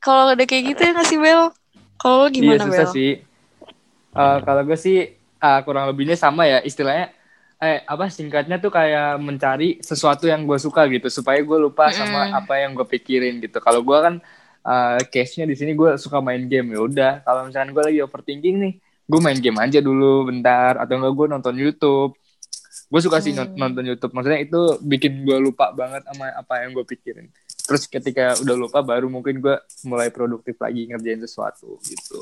kalau 0.00 0.24
udah 0.32 0.46
kayak 0.48 0.72
gitu 0.72 0.80
ya 0.88 0.92
ngasih 0.96 1.18
bel 1.20 1.52
kalau 2.00 2.32
gimana 2.32 2.64
iya 2.64 2.64
susah 2.64 2.88
bel 2.88 2.96
sih. 2.96 3.12
Eh, 4.10 4.38
kalau 4.42 4.62
gue 4.66 4.78
sih 4.78 4.98
ah, 5.38 5.60
kurang 5.62 5.86
lebihnya 5.86 6.18
sama 6.18 6.48
ya 6.48 6.58
istilahnya 6.64 7.14
eh 7.60 7.84
apa 7.84 8.08
singkatnya 8.08 8.56
tuh 8.56 8.72
kayak 8.72 9.20
mencari 9.20 9.84
sesuatu 9.84 10.24
yang 10.24 10.48
gue 10.48 10.56
suka 10.56 10.88
gitu 10.88 11.12
supaya 11.12 11.44
gue 11.44 11.58
lupa 11.60 11.92
sama 11.92 12.32
apa 12.32 12.56
yang 12.56 12.72
gue 12.72 12.88
pikirin 12.88 13.36
gitu. 13.44 13.60
Kalau 13.60 13.84
gue 13.84 13.98
kan 14.00 14.14
uh, 14.64 14.96
case-nya 15.12 15.44
di 15.44 15.52
sini 15.52 15.76
gue 15.76 16.00
suka 16.00 16.24
main 16.24 16.48
game 16.48 16.72
ya 16.72 16.80
udah. 16.80 17.12
Kalau 17.20 17.44
misalkan 17.44 17.76
gue 17.76 17.84
lagi 17.84 18.00
overthinking 18.00 18.56
nih, 18.64 18.72
gue 19.10 19.20
main 19.20 19.34
game 19.34 19.58
aja 19.58 19.78
dulu 19.78 20.24
bentar 20.24 20.78
atau 20.78 20.94
enggak 20.94 21.12
gue 21.12 21.26
nonton 21.28 21.54
YouTube. 21.54 22.14
Gue 22.86 23.00
suka 23.00 23.18
sih 23.18 23.30
Hmm. 23.32 23.54
nonton 23.54 23.82
YouTube. 23.84 24.10
Maksudnya 24.10 24.40
itu 24.40 24.60
bikin 24.80 25.22
gue 25.22 25.38
lupa 25.38 25.70
banget 25.70 26.02
sama 26.04 26.30
apa 26.32 26.62
yang 26.62 26.70
gue 26.72 26.84
pikirin. 26.84 27.26
Terus 27.60 27.86
ketika 27.86 28.34
udah 28.36 28.56
lupa 28.56 28.78
baru 28.80 29.06
mungkin 29.06 29.38
gue 29.38 29.54
mulai 29.84 30.08
produktif 30.08 30.54
lagi 30.56 30.86
ngerjain 30.86 31.18
sesuatu 31.20 31.78
gitu. 31.82 32.18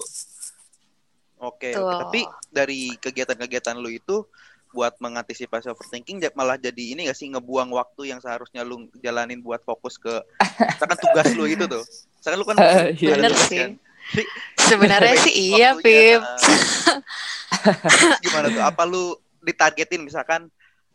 Oke, 1.38 1.70
Betul. 1.70 1.86
oke. 1.86 2.00
tapi 2.02 2.20
dari 2.50 2.80
kegiatan-kegiatan 2.96 3.78
lu 3.78 3.88
itu 3.88 4.26
buat 4.68 4.92
mengantisipasi 4.98 5.70
overthinking 5.70 6.20
malah 6.34 6.60
jadi 6.60 6.92
ini 6.92 7.08
gak 7.08 7.16
sih 7.16 7.30
ngebuang 7.30 7.72
waktu 7.72 8.12
yang 8.12 8.20
seharusnya 8.20 8.60
lu 8.60 8.84
jalanin 8.98 9.40
buat 9.40 9.64
fokus 9.64 9.96
ke 9.96 10.12
misalkan 10.58 10.98
tugas 10.98 11.26
lu 11.32 11.46
itu 11.46 11.64
tuh. 11.64 11.80
Misalkan 12.18 12.36
lu 12.36 12.44
kan 12.44 12.56
Eh, 12.58 12.86
iya. 13.00 13.14
ada 13.14 13.16
Bener 13.16 13.32
tugas 13.32 13.48
sih. 13.48 13.58
kan. 13.58 13.70
Sebenarnya 14.56 15.16
sih 15.20 15.34
iya, 15.52 15.76
Pip. 15.76 16.22
gimana 18.24 18.46
tuh? 18.52 18.62
Apa 18.64 18.82
lu 18.84 19.16
ditargetin 19.40 20.04
misalkan 20.04 20.48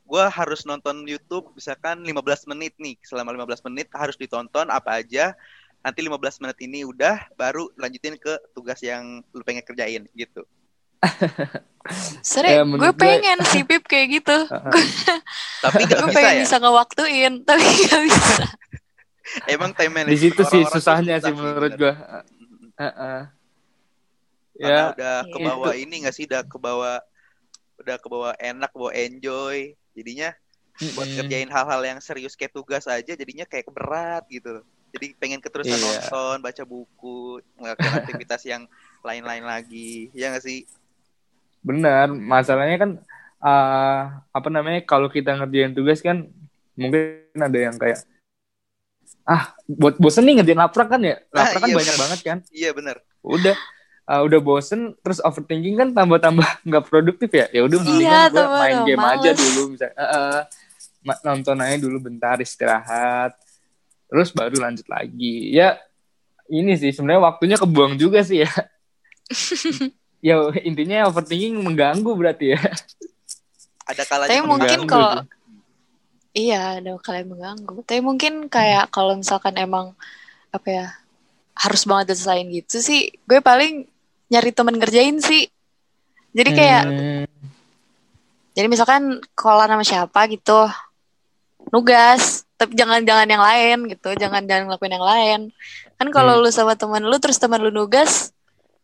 gua 0.04 0.28
harus 0.30 0.68
nonton 0.68 1.08
YouTube 1.08 1.54
misalkan 1.56 2.02
15 2.04 2.50
menit 2.54 2.74
nih. 2.78 2.98
Selama 3.06 3.34
15 3.34 3.66
menit 3.70 3.88
harus 3.94 4.18
ditonton 4.18 4.70
apa 4.70 5.02
aja. 5.02 5.34
Nanti 5.84 6.00
15 6.00 6.42
menit 6.44 6.58
ini 6.64 6.88
udah 6.88 7.28
baru 7.36 7.68
lanjutin 7.76 8.16
ke 8.16 8.40
tugas 8.56 8.80
yang 8.80 9.20
lu 9.36 9.44
pengen 9.44 9.64
kerjain 9.66 10.08
gitu. 10.16 10.44
Ya, 11.84 11.92
Sering, 12.24 12.56
gue 12.56 12.68
menurut 12.80 12.96
gue- 12.96 13.04
pengen 13.04 13.38
sih 13.44 13.68
Pip 13.68 13.84
kayak 13.84 14.24
gitu. 14.24 14.38
Tapi 15.68 15.84
nggak 15.84 16.00
gue 16.00 16.08
bisa 16.08 16.16
pengen 16.16 16.36
ya. 16.40 16.44
bisa 16.48 16.56
ngewaktuin, 16.64 17.34
tapi 17.48 17.64
gak 17.92 18.02
bisa. 18.08 18.44
Emang 19.52 19.76
time 19.76 19.92
Di 19.92 19.96
management 20.16 20.24
situ 20.32 20.42
sih 20.48 20.62
susahnya 20.64 21.20
susah 21.20 21.28
sih 21.28 21.34
menurut 21.36 21.72
gue. 21.76 21.94
Heeh. 22.84 23.22
Karena 24.54 24.84
Ya, 24.84 24.94
udah 24.94 25.16
Iya. 25.24 25.32
kebawa 25.34 25.70
ini 25.74 25.96
nggak 26.06 26.16
sih 26.16 26.26
udah 26.30 26.42
kebawa 26.46 26.92
udah 27.82 27.98
kebawa 27.98 28.30
enak 28.38 28.70
kebawa 28.70 28.92
enjoy 28.94 29.74
jadinya 29.98 30.30
buat 30.94 31.10
mm-mm. 31.10 31.18
ngerjain 31.26 31.50
hal-hal 31.50 31.82
yang 31.82 32.00
serius 32.00 32.38
kayak 32.38 32.54
tugas 32.54 32.86
aja 32.86 33.14
jadinya 33.18 33.50
kayak 33.50 33.66
berat 33.74 34.24
gitu 34.30 34.62
jadi 34.94 35.18
pengen 35.18 35.42
keterusan 35.42 35.74
Iya. 35.74 36.06
nonton 36.06 36.38
baca 36.46 36.64
buku 36.70 37.42
melakukan 37.58 37.94
aktivitas 37.98 38.46
yang 38.46 38.70
lain-lain 39.02 39.42
lagi 39.42 40.14
ya 40.14 40.30
nggak 40.30 40.46
sih 40.46 40.70
benar. 41.66 42.14
Masalahnya 42.14 42.78
kan 42.78 42.92
eh, 43.42 44.02
apa 44.32 44.48
namanya 44.54 44.86
kalau 44.86 45.10
kita 45.10 45.34
ngerjain 45.34 45.74
tugas 45.74 46.00
kan 46.06 46.30
mungkin 46.78 47.26
ada 47.36 47.58
yang 47.58 47.76
kayak 47.78 48.06
ah 49.24 49.44
buat 49.66 49.96
bosen 49.98 50.24
nih 50.24 50.40
ngerjain 50.40 50.60
laprak 50.60 50.88
kan 50.88 51.00
ya. 51.00 51.16
Laprak 51.30 51.62
kan 51.62 51.70
iya, 51.72 51.78
banyak 51.78 51.88
benar. 51.90 52.02
banget 52.04 52.20
kan. 52.22 52.38
iya 52.52 52.70
bener 52.72 52.96
Udah 53.24 53.56
eh, 54.04 54.22
udah 54.22 54.40
bosen 54.40 55.00
terus 55.00 55.20
overthinking 55.20 55.76
kan 55.76 55.90
tambah-tambah 55.92 56.44
nggak 56.68 56.84
produktif 56.86 57.32
ya. 57.32 57.48
Ya 57.50 57.64
udah 57.64 57.78
mendingan 57.80 58.04
Iya, 58.04 58.20
gue 58.28 58.36
tambah 58.36 58.60
main 58.60 58.78
game 58.84 59.00
aja 59.02 59.30
males. 59.32 59.40
dulu 59.40 59.62
misalnya. 59.72 59.96
Eh, 59.96 60.04
eh, 60.04 60.40
ma- 61.04 61.22
nonton 61.24 61.58
aja 61.58 61.78
dulu 61.78 61.98
bentar 62.00 62.36
istirahat. 62.38 63.32
Terus 64.08 64.30
baru 64.30 64.60
lanjut 64.60 64.86
lagi. 64.86 65.52
Ya 65.52 65.80
ini 66.46 66.76
sih 66.76 66.92
sebenarnya 66.92 67.24
waktunya 67.24 67.56
kebuang 67.56 67.96
juga 67.96 68.20
sih 68.22 68.44
ya. 68.44 68.52
ya 70.28 70.36
intinya 70.62 71.08
overthinking 71.08 71.60
mengganggu 71.60 72.12
berarti 72.12 72.54
ya. 72.54 72.62
ada 73.84 74.04
kalanya 74.04 74.40
Tapi 74.40 74.48
mungkin 74.48 74.80
kalau 74.88 75.12
tuh. 75.20 75.28
Iya 76.34 76.82
ada 76.82 76.98
kalian 77.00 77.30
mengganggu. 77.34 77.86
Tapi 77.86 78.02
mungkin 78.02 78.50
kayak 78.50 78.90
kalau 78.94 79.18
misalkan 79.18 79.56
emang 79.58 79.94
apa 80.54 80.68
ya 80.70 80.86
harus 81.58 81.86
banget 81.86 82.14
diselesain 82.14 82.50
gitu 82.50 82.78
sih, 82.82 83.14
gue 83.30 83.40
paling 83.42 83.86
nyari 84.34 84.50
temen 84.54 84.76
ngerjain 84.78 85.18
sih. 85.22 85.46
Jadi 86.34 86.50
kayak 86.54 86.84
Hmm, 86.84 87.26
jadi 88.54 88.68
misalkan 88.70 89.22
kalau 89.34 89.66
nama 89.66 89.82
siapa 89.86 90.26
gitu 90.30 90.70
nugas 91.74 92.46
tapi 92.54 92.78
jangan 92.78 93.02
jangan 93.02 93.28
yang 93.28 93.44
lain 93.44 93.78
gitu 93.90 94.14
jangan 94.14 94.46
jangan 94.46 94.70
ngelakuin 94.70 94.94
yang 94.94 95.08
lain 95.08 95.40
kan 95.98 96.08
kalau 96.14 96.38
Hmm. 96.38 96.44
lu 96.44 96.50
sama 96.54 96.78
teman 96.78 97.02
lu 97.02 97.18
terus 97.18 97.42
teman 97.42 97.58
lu 97.60 97.74
nugas 97.74 98.30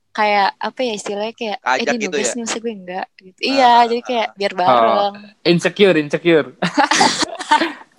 kayak 0.10 0.58
apa 0.58 0.80
ya 0.82 0.94
istilahnya 0.94 1.34
kayak 1.34 1.58
eh 1.58 1.70
Ajak 1.75 1.86
dia 1.88 2.00
gitu 2.00 2.08
nugas 2.12 2.25
ya? 2.25 2.34
nih 2.34 2.44
masa 2.44 2.58
gue 2.58 2.74
enggak 2.74 3.06
gitu. 3.18 3.39
Iya 3.42 3.70
ah, 3.70 3.84
jadi 3.86 4.01
kayak 4.01 4.28
biar 4.36 4.51
Oh. 4.51 4.58
bareng 4.58 5.16
insecure, 5.44 5.96
insecure. 5.96 6.48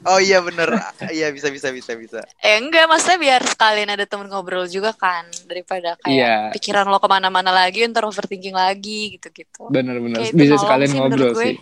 oh 0.03 0.17
iya 0.17 0.41
bener 0.41 0.69
iya 1.13 1.29
bisa 1.29 1.53
bisa 1.53 1.69
bisa 1.69 1.93
bisa 1.93 2.21
eh 2.41 2.57
enggak 2.57 2.89
maksudnya 2.89 3.21
biar 3.21 3.41
sekalian 3.45 3.91
ada 3.91 4.05
temen 4.05 4.27
ngobrol 4.27 4.65
juga 4.65 4.91
kan 4.93 5.29
daripada 5.45 5.93
kayak 6.01 6.17
Iya. 6.17 6.35
pikiran 6.53 6.89
lo 6.89 6.97
ke 6.97 7.05
mana-mana 7.05 7.53
lagi 7.53 7.85
ntar 7.85 8.03
overthinking 8.03 8.57
lagi 8.57 9.13
gitu-gitu 9.15 9.69
Bener-bener 9.69 10.25
bisa 10.33 10.57
sekalian 10.57 10.89
sih 10.89 10.99
ngobrol 10.99 11.31
gue. 11.31 11.45
sih. 11.45 11.55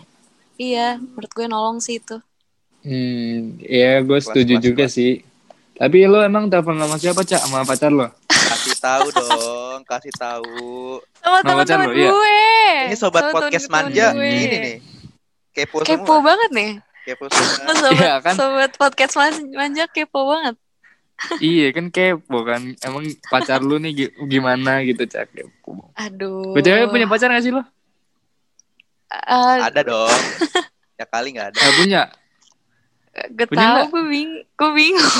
iya 0.57 0.95
menurut 0.95 1.31
gue 1.31 1.45
nolong 1.45 1.79
sih 1.79 1.99
itu 1.99 2.17
Hmm, 2.79 3.59
ya 3.59 3.99
gue 3.99 4.15
setuju 4.17 4.55
kelas, 4.55 4.63
juga 4.63 4.85
kelas. 4.87 4.95
sih. 4.95 5.11
Tapi 5.75 5.99
lo 6.01 6.23
emang 6.23 6.47
telepon 6.47 6.79
sama 6.79 6.95
siapa, 6.95 7.27
Cak? 7.27 7.43
Sama 7.43 7.67
pacar 7.67 7.91
lo? 7.91 8.07
Kasih 8.59 8.77
tahu 8.77 9.05
dong 9.09 9.79
kasih 9.83 10.13
tahu 10.13 10.99
teman-teman 11.41 11.87
iya. 11.89 12.09
gue 12.09 12.37
ini 12.85 12.95
sobat 12.95 13.23
Sama 13.23 13.33
podcast 13.33 13.65
temen-temen 13.65 13.87
manja 13.87 14.07
gue. 14.11 14.27
ini 14.27 14.57
nih 14.57 14.75
kepo, 15.51 15.75
kepo 15.81 15.89
semua 16.05 16.19
banget 16.21 16.49
nih 16.51 16.71
kepo 17.05 17.23
semua 17.27 17.73
sobat, 17.73 17.95
Iya, 17.95 18.13
kan? 18.19 18.33
sobat 18.35 18.71
podcast 18.73 19.13
manja 19.49 19.83
kepo 19.87 20.19
banget 20.25 20.55
iya 21.39 21.67
kan 21.71 21.91
kepo 21.91 22.37
kan. 22.43 22.79
Emang 22.79 23.03
pacar 23.27 23.59
lu 23.59 23.75
nih 23.75 23.91
gi- 23.91 24.15
gimana 24.25 24.79
gitu, 24.81 25.03
Cak? 25.03 25.27
Kepo. 25.29 25.91
aduh 25.91 26.55
BTW 26.55 26.87
punya 26.87 27.07
pacar 27.07 27.27
gak 27.27 27.43
sih 27.43 27.51
lo? 27.51 27.59
Ah, 29.09 29.67
ada 29.67 29.81
dong 29.81 30.07
ya 30.95 31.03
kali 31.03 31.33
nggak 31.33 31.51
ada 31.51 31.57
Gak 31.57 31.73
punya? 31.75 32.01
gak 33.35 33.89
gue 33.89 34.03
bing 34.05 34.29
gue 34.53 34.69
bingung 34.71 35.17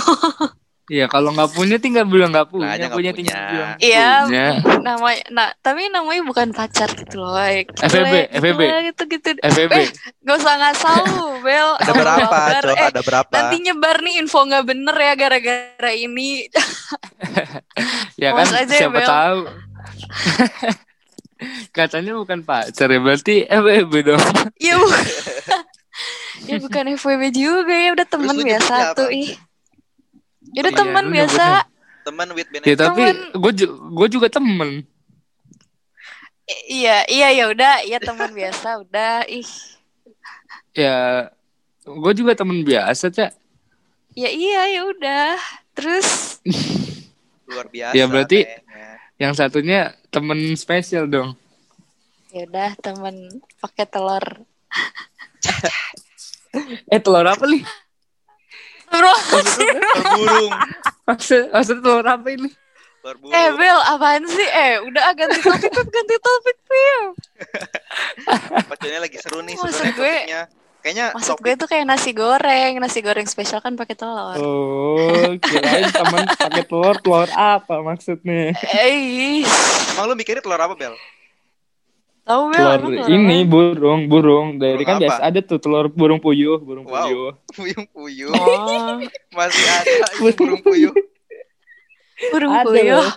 Iya, 0.90 1.06
kalau 1.06 1.30
nggak 1.30 1.54
punya 1.54 1.78
tinggal 1.78 2.04
bilang 2.04 2.34
nggak 2.34 2.50
punya. 2.50 2.66
Nah, 2.66 2.76
nggak 2.82 2.92
punya 2.92 3.12
punya. 3.14 3.16
tinggal 3.16 3.38
bilang 3.46 3.70
Iya. 3.78 4.10
punya. 4.26 4.48
namanya 4.80 5.24
nah 5.30 5.48
tapi 5.60 5.86
namanya 5.88 6.24
bukan 6.26 6.50
pacar 6.50 6.90
gitu 6.98 7.22
loh 7.22 7.32
like, 7.32 7.70
FVB, 7.78 8.10
like, 8.10 8.30
FVB. 8.34 8.62
gitu 8.90 9.02
gitu 9.06 9.30
FVB. 9.38 9.72
eh 9.76 9.88
gak 10.24 10.36
usah 10.40 10.56
ngasal 10.58 10.96
lu 11.06 11.28
Bel 11.46 11.70
ada 11.78 11.92
berapa 11.94 12.36
cok 12.58 12.74
eh, 12.74 12.88
ada 12.90 13.02
berapa 13.04 13.30
nanti 13.30 13.56
nyebar 13.62 13.96
nih 14.02 14.14
info 14.18 14.40
nggak 14.42 14.66
bener 14.66 14.96
ya 14.98 15.14
gara-gara 15.14 15.92
ini 15.94 16.50
ya 18.22 18.30
kan 18.34 18.48
aja 18.50 18.66
ya, 18.66 18.80
siapa 18.82 18.98
Bel. 18.98 19.08
tahu. 19.08 19.40
Katanya 21.72 22.20
bukan 22.20 22.44
pacar 22.44 22.90
ya, 22.90 23.00
berarti 23.00 23.48
FVB 23.48 23.94
dong. 24.04 24.20
ya 24.60 24.76
bukan 24.76 25.06
ya 26.48 26.56
bukan 26.58 26.84
FWB 26.96 27.24
juga 27.32 27.76
ya 27.76 27.90
udah 27.94 28.08
temen 28.08 28.36
biasa 28.36 28.96
tuh 28.96 29.10
ih 29.12 29.36
ya 30.52 30.60
udah 30.60 30.68
Iya, 30.68 30.80
temen 30.80 31.04
lu 31.04 31.12
biasa 31.12 31.44
teman 32.02 32.28
with 32.32 32.48
Ya 32.48 32.52
benefit 32.56 32.76
tapi 32.80 33.02
Temen. 33.04 33.18
gue 33.36 33.52
gue 33.70 34.08
juga 34.10 34.28
temen. 34.28 34.70
I- 36.44 36.64
iya 36.76 36.96
iya 37.06 37.28
ya 37.32 37.44
udah 37.48 37.74
iya 37.84 37.98
teman 38.00 38.32
biasa 38.32 38.68
udah 38.82 39.24
ih 39.26 39.46
Ya 40.72 41.28
gue 41.84 42.12
juga 42.16 42.32
temen 42.34 42.62
biasa, 42.62 43.08
Cak. 43.08 43.32
ya 44.14 44.28
iya 44.28 44.62
ya 44.70 44.82
udah 44.86 45.34
terus 45.72 46.40
luar 47.46 47.66
biasa 47.68 47.94
Ya, 47.94 48.04
berarti- 48.06 48.44
kayaknya. 48.44 48.88
Yang 49.18 49.32
satunya 49.36 49.80
temen 50.08 50.56
spesial 50.56 51.04
dong. 51.06 51.36
ya 52.30 52.46
udah 52.46 52.70
temen 52.78 53.42
pakai 53.60 53.84
telur 53.84 54.24
Eh 56.88 56.98
telur 56.98 57.24
apa 57.24 57.44
nih? 57.44 57.62
Bro 59.00 59.14
telur 59.32 59.80
burung. 60.14 60.52
Maksud, 61.06 61.44
maksud 61.50 61.78
telur 61.80 62.04
apa 62.04 62.28
ini? 62.30 62.50
telur 63.00 63.16
burung. 63.18 63.32
Eh 63.32 63.48
Bel 63.56 63.80
apaan 63.88 64.24
sih? 64.28 64.44
Eh 64.46 64.84
udah 64.84 65.02
ah, 65.02 65.14
ganti 65.16 65.40
topik 65.40 65.72
Pip 65.72 65.88
ganti 65.88 66.16
topik 66.20 66.58
Pip 66.62 67.12
Pacarnya 68.68 69.00
lagi 69.00 69.18
seru 69.18 69.40
nih 69.40 69.56
Maksud 69.56 69.72
sebenarnya 69.72 69.96
gue- 69.96 70.20
topiknya. 70.20 70.42
Kayaknya 70.80 71.06
maksud 71.12 71.32
topik 71.36 71.44
gue 71.44 71.54
tuh 71.58 71.68
kayak 71.68 71.86
nasi 71.86 72.12
goreng. 72.12 72.72
Nasi 72.78 73.00
goreng 73.00 73.28
spesial 73.28 73.60
kan 73.60 73.76
pakai 73.76 73.96
telur. 73.96 74.36
Oh, 74.36 75.36
kirain 75.38 75.92
temen 75.92 76.24
pakai 76.30 76.64
telur, 76.64 76.96
telur 77.00 77.28
apa 77.32 77.76
maksudnya? 77.80 78.56
eh 78.56 79.44
emang 79.92 80.08
lu 80.08 80.16
mikirnya 80.16 80.40
telur 80.40 80.56
apa 80.56 80.76
bel 80.76 80.96
tahu 82.30 82.54
Telur 82.54 83.10
ini 83.10 83.42
burung, 83.42 84.06
burung. 84.06 84.48
Dari 84.62 84.78
Burung 84.78 84.86
kan 84.86 84.96
apa? 84.96 85.02
biasa 85.02 85.22
ada 85.26 85.40
tuh 85.42 85.58
telur 85.58 85.90
burung 85.90 86.22
puyuh, 86.22 86.62
burung 86.62 86.86
Wow. 86.86 86.94
puyuh. 86.94 87.32
puyuh 87.58 87.84
puyuh 87.90 88.30
oh 88.30 89.02
masih 89.38 89.66
ada 89.66 89.94
burung 90.38 90.62
puyuh 90.62 90.94
burung 92.30 92.52
ada 92.54 92.66
puyuh 92.70 92.98
loh. 93.02 93.12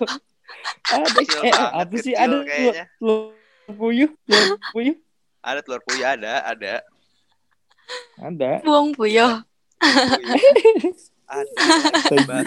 Ada 0.88 1.08
Kecil 1.12 1.40
eh, 1.42 1.52
banget, 1.52 1.74
apa 1.74 1.94
sih 2.00 2.14
ada 2.14 2.36
kayaknya. 2.46 2.84
telur, 2.96 3.34
telur 3.36 3.74
puyuh, 3.76 4.10
telur 4.24 4.48
puyuh. 4.72 4.96
ada 5.42 5.60
telur 5.60 5.80
puyuh 5.84 6.06
ada 6.08 6.32
ada 6.48 6.74
Ada. 8.16 8.62
Buang 8.64 8.94
puyuh. 8.96 9.42
Ada. 11.28 12.38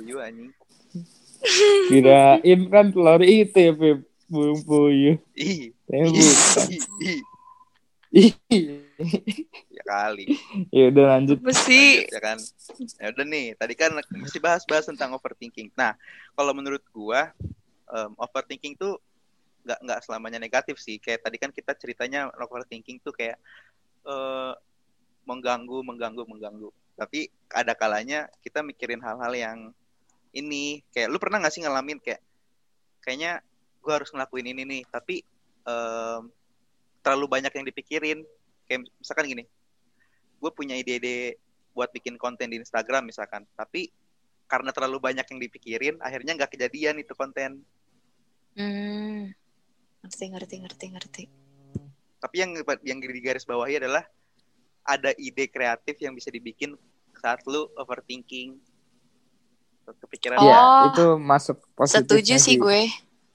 Puyuh 0.00 0.18
anjing. 0.18 0.50
Kirain 1.86 2.60
kan 2.66 2.90
telur 2.90 3.22
itu 3.22 3.54
ya, 3.54 3.72
Pip. 3.76 3.98
Burung 4.26 4.60
puyuh. 4.64 5.20
Ih. 5.36 5.70
Ya 9.70 9.82
kali. 9.86 10.34
Ya 10.74 10.90
udah 10.90 11.04
lanjut. 11.16 11.38
Mesti 11.40 11.80
Lanjut, 12.02 12.10
ya 12.10 12.20
kan. 12.20 12.38
Ya 12.98 13.06
udah 13.14 13.24
nih, 13.26 13.46
tadi 13.54 13.74
kan 13.78 13.90
mesti 13.94 14.38
bahas-bahas 14.42 14.90
tentang 14.90 15.14
overthinking. 15.14 15.70
Nah, 15.78 15.94
kalau 16.34 16.50
menurut 16.50 16.82
gua 16.90 17.30
em, 17.86 18.10
overthinking 18.18 18.74
tuh 18.74 18.98
nggak 19.62 19.78
nggak 19.78 20.00
selamanya 20.02 20.42
negatif 20.42 20.76
sih. 20.82 20.98
Kayak 20.98 21.22
tadi 21.22 21.36
kan 21.38 21.54
kita 21.54 21.72
ceritanya 21.78 22.28
overthinking 22.34 22.98
tuh 22.98 23.14
kayak 23.14 23.38
eh, 24.04 24.52
mengganggu, 25.24 25.78
mengganggu, 25.86 26.26
mengganggu. 26.26 26.68
Tapi 26.98 27.30
ada 27.54 27.72
kalanya 27.78 28.26
kita 28.42 28.60
mikirin 28.66 29.00
hal-hal 29.00 29.32
yang 29.32 29.58
ini 30.34 30.82
kayak 30.90 31.08
lu 31.10 31.18
pernah 31.22 31.38
nggak 31.42 31.54
sih 31.54 31.62
ngalamin 31.62 32.02
kayak 32.02 32.20
kayaknya 33.06 33.38
gua 33.80 34.02
harus 34.02 34.10
ngelakuin 34.12 34.50
ini 34.50 34.62
nih, 34.66 34.82
tapi 34.90 35.22
em, 35.70 36.22
terlalu 37.06 37.26
banyak 37.38 37.52
yang 37.54 37.66
dipikirin. 37.66 38.18
Kayak 38.66 38.90
misalkan 38.98 39.26
gini, 39.30 39.44
gue 40.40 40.50
punya 40.50 40.74
ide-ide 40.74 41.38
buat 41.74 41.90
bikin 41.94 42.18
konten 42.18 42.50
di 42.50 42.58
Instagram 42.58 43.06
misalkan, 43.06 43.46
tapi 43.54 43.94
karena 44.50 44.74
terlalu 44.74 44.98
banyak 44.98 45.22
yang 45.22 45.38
dipikirin, 45.38 45.94
akhirnya 46.02 46.34
nggak 46.34 46.58
kejadian 46.58 46.98
itu 46.98 47.14
konten. 47.14 47.62
Hmm. 48.58 49.30
Ngerti, 50.02 50.24
ngerti, 50.34 50.56
ngerti, 50.66 50.86
ngerti. 50.90 51.24
Tapi 52.18 52.36
yang 52.36 52.50
yang 52.82 52.98
di 52.98 53.22
garis 53.22 53.46
bawahi 53.46 53.78
adalah 53.78 54.02
ada 54.82 55.14
ide 55.16 55.46
kreatif 55.46 55.96
yang 56.02 56.18
bisa 56.18 56.28
dibikin 56.34 56.74
saat 57.20 57.46
lu 57.46 57.70
overthinking. 57.78 58.58
Kepikiran 59.90 60.38
Oh. 60.38 60.46
Iya, 60.46 60.60
itu 60.94 61.06
masuk 61.18 61.56
positifnya 61.74 62.06
Setuju 62.06 62.34
sih 62.38 62.54
gue. 62.58 62.86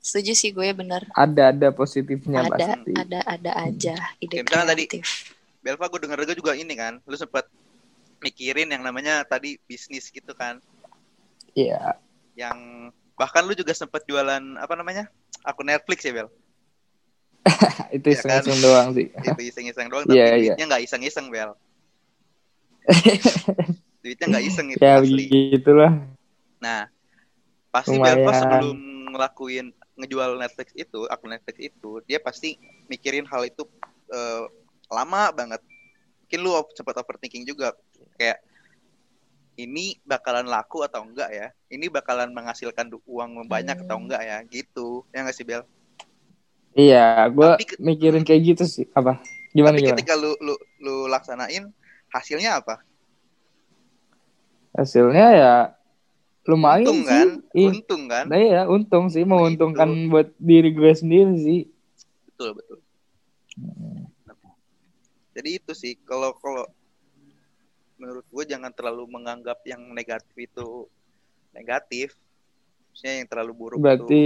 Setuju 0.05 0.37
sih 0.37 0.53
gue 0.53 0.69
bener. 0.69 1.01
Ada 1.11 1.49
ada 1.49 1.73
positifnya 1.73 2.45
Ada, 2.45 2.77
pasti. 2.77 2.93
ada, 2.93 3.19
ada 3.25 3.51
aja 3.57 3.95
ide 4.19 4.45
misalnya 4.45 4.69
tadi, 4.69 4.83
kreatif. 4.85 5.33
Belva 5.59 5.89
gue 5.89 5.99
denger 5.99 6.37
juga 6.37 6.53
ini 6.53 6.77
kan, 6.77 7.01
lu 7.01 7.17
sempet 7.17 7.49
mikirin 8.21 8.69
yang 8.69 8.85
namanya 8.85 9.25
tadi 9.25 9.57
bisnis 9.65 10.07
gitu 10.07 10.29
kan, 10.31 10.61
Iya. 11.51 11.97
yang 12.35 12.53
bahkan 13.13 13.41
lu 13.41 13.53
juga 13.53 13.73
sempet 13.73 14.05
jualan 14.05 14.43
apa 14.55 14.73
namanya 14.73 15.09
akun 15.41 15.65
Netflix 15.65 16.05
ya 16.05 16.13
Bel? 16.13 16.29
itu 17.91 18.05
Iya 18.05 18.21
kan? 18.21 18.41
iseng-iseng 18.41 18.59
doang 18.61 18.87
sih. 18.93 19.07
Itu 19.25 19.41
iseng-iseng 19.43 19.87
doang, 19.87 20.05
tapi 20.05 20.17
Iya, 20.17 20.25
iya. 20.27 20.53
duitnya 20.53 20.65
nggak 20.69 20.83
iseng-iseng 20.85 21.25
Bel. 21.29 21.51
duitnya 24.01 24.25
nggak 24.29 24.45
iseng 24.45 24.67
itu 24.69 24.77
ya 24.77 25.01
asli. 25.01 25.25
begitulah. 25.25 25.91
Nah, 26.61 26.85
pasti 27.69 27.97
Lumayan. 27.97 28.21
Belva 28.21 28.31
sebelum 28.37 28.77
ngelakuin 29.09 29.67
ngejual 29.95 30.35
Netflix 30.39 30.71
itu, 30.75 31.07
akun 31.07 31.31
Netflix 31.31 31.57
itu, 31.59 31.91
dia 32.07 32.19
pasti 32.19 32.59
mikirin 32.91 33.25
hal 33.27 33.47
itu 33.47 33.63
eh, 34.11 34.43
lama 34.91 35.31
banget. 35.31 35.61
Mungkin 36.25 36.39
lu 36.41 36.51
sempat 36.75 36.95
overthinking 36.99 37.45
juga, 37.47 37.73
kayak 38.19 38.41
ini 39.55 39.95
bakalan 40.03 40.45
laku 40.51 40.83
atau 40.83 41.07
enggak 41.07 41.31
ya? 41.31 41.47
Ini 41.71 41.87
bakalan 41.87 42.35
menghasilkan 42.35 42.91
uang 43.07 43.47
banyak 43.47 43.79
Hmm. 43.79 43.85
atau 43.87 43.97
enggak 44.03 44.21
ya? 44.23 44.37
Gitu, 44.51 45.07
ya 45.15 45.23
nggak 45.23 45.35
sih 45.35 45.47
Bel? 45.47 45.63
Iya, 46.75 47.31
gue 47.31 47.55
mikirin 47.79 48.27
kayak 48.27 48.41
gitu 48.43 48.63
sih. 48.67 48.85
Apa? 48.91 49.23
Gimana 49.55 49.79
Tapi 49.79 49.87
gimana? 49.87 49.95
ketika 49.95 50.13
lu 50.19 50.35
lu 50.43 50.53
lu 50.83 51.07
laksanain, 51.07 51.71
hasilnya 52.11 52.59
apa? 52.59 52.83
Hasilnya 54.75 55.27
ya 55.31 55.53
lumayan 56.45 56.85
Untung 56.85 56.99
sih. 57.01 57.09
kan? 57.09 57.27
Ih, 57.57 57.69
Untung 57.73 58.03
kan? 58.05 58.25
Nah 58.29 58.37
ya 58.39 58.61
untung 58.69 59.05
sih, 59.09 59.23
Nah, 59.25 59.29
menguntungkan 59.33 59.89
buat 60.13 60.29
diri 60.37 60.69
gue 60.71 60.91
sendiri 60.93 61.33
sih. 61.41 61.61
Betul 62.29 62.57
betul. 62.57 62.77
Jadi 65.35 65.49
itu 65.59 65.71
sih 65.75 65.99
kalau 66.05 66.31
kalau 66.37 66.63
menurut 67.95 68.23
gue 68.27 68.43
jangan 68.47 68.71
terlalu 68.71 69.03
menganggap 69.09 69.59
yang 69.67 69.81
negatif 69.91 70.31
itu 70.35 70.87
negatif. 71.51 72.15
Maksudnya 72.91 73.13
yang 73.19 73.27
terlalu 73.27 73.51
buruk 73.51 73.77
itu. 73.77 73.83
Berarti 73.83 74.25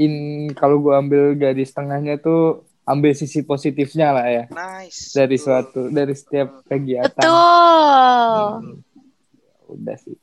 in 0.00 0.14
kalau 0.56 0.80
gue 0.80 0.94
ambil 0.96 1.36
garis 1.36 1.76
tengahnya 1.76 2.16
tuh 2.16 2.64
ambil 2.88 3.12
sisi 3.12 3.44
positifnya 3.44 4.10
lah 4.10 4.26
ya 4.26 4.44
nice. 4.50 5.12
dari 5.12 5.36
Betul. 5.36 5.44
suatu 5.44 5.80
dari 5.92 6.14
setiap 6.16 6.64
kegiatan. 6.64 7.20
Betul. 7.20 8.48
Hmm, 8.64 8.76
udah 9.76 9.96
sih. 10.00 10.16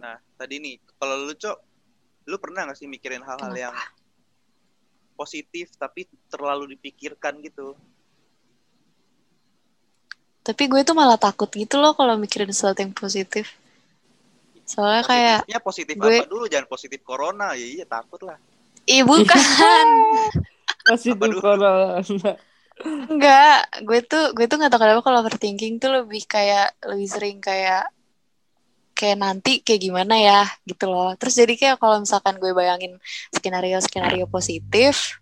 Nah, 0.00 0.16
tadi 0.40 0.56
nih 0.62 0.76
kalau 0.96 1.28
lu 1.28 1.34
Cok, 1.36 1.58
lu 2.30 2.36
pernah 2.40 2.64
gak 2.70 2.78
sih 2.78 2.88
mikirin 2.88 3.20
hal-hal 3.20 3.52
yang 3.52 3.76
positif 5.18 5.76
tapi 5.76 6.08
terlalu 6.32 6.72
dipikirkan 6.76 7.44
gitu? 7.44 7.76
Tapi 10.40 10.62
gue 10.72 10.80
tuh 10.80 10.96
malah 10.96 11.20
takut 11.20 11.52
gitu 11.52 11.76
loh 11.76 11.92
kalau 11.92 12.16
mikirin 12.16 12.48
sesuatu 12.48 12.80
yang 12.80 12.96
positif. 12.96 13.52
Soalnya 14.64 15.04
kayak, 15.04 15.40
positif 15.60 15.94
gue- 16.00 16.22
apa 16.22 16.30
dulu? 16.30 16.48
Jangan 16.48 16.66
positif 16.70 17.00
corona. 17.04 17.52
Ya 17.58 17.66
iya 17.66 17.84
takut 17.84 18.22
lah. 18.24 18.38
ih 18.88 19.04
bukan. 19.04 19.36
Dulu? 21.04 21.38
corona. 21.44 22.00
Enggak, 22.84 23.68
gue 23.84 24.00
tuh 24.04 24.32
gue 24.32 24.46
tuh 24.48 24.56
nggak 24.56 24.70
tahu 24.72 24.80
kenapa 24.80 25.02
kalau 25.04 25.18
overthinking 25.20 25.76
tuh 25.76 25.90
lebih 26.00 26.24
kayak 26.24 26.72
lebih 26.86 27.08
sering 27.08 27.38
kayak 27.38 27.90
kayak 28.96 29.16
nanti 29.16 29.64
kayak 29.64 29.80
gimana 29.80 30.14
ya 30.20 30.40
gitu 30.68 30.88
loh. 30.88 31.12
Terus 31.16 31.34
jadi 31.40 31.54
kayak 31.56 31.76
kalau 31.80 32.00
misalkan 32.00 32.36
gue 32.36 32.52
bayangin 32.52 33.00
skenario 33.32 33.80
skenario 33.80 34.28
positif, 34.28 35.20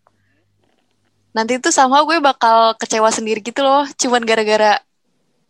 nanti 1.31 1.63
tuh 1.63 1.71
sama 1.71 2.03
gue 2.03 2.19
bakal 2.19 2.75
kecewa 2.75 3.11
sendiri 3.15 3.39
gitu 3.43 3.63
loh. 3.63 3.87
Cuman 3.95 4.23
gara-gara 4.27 4.83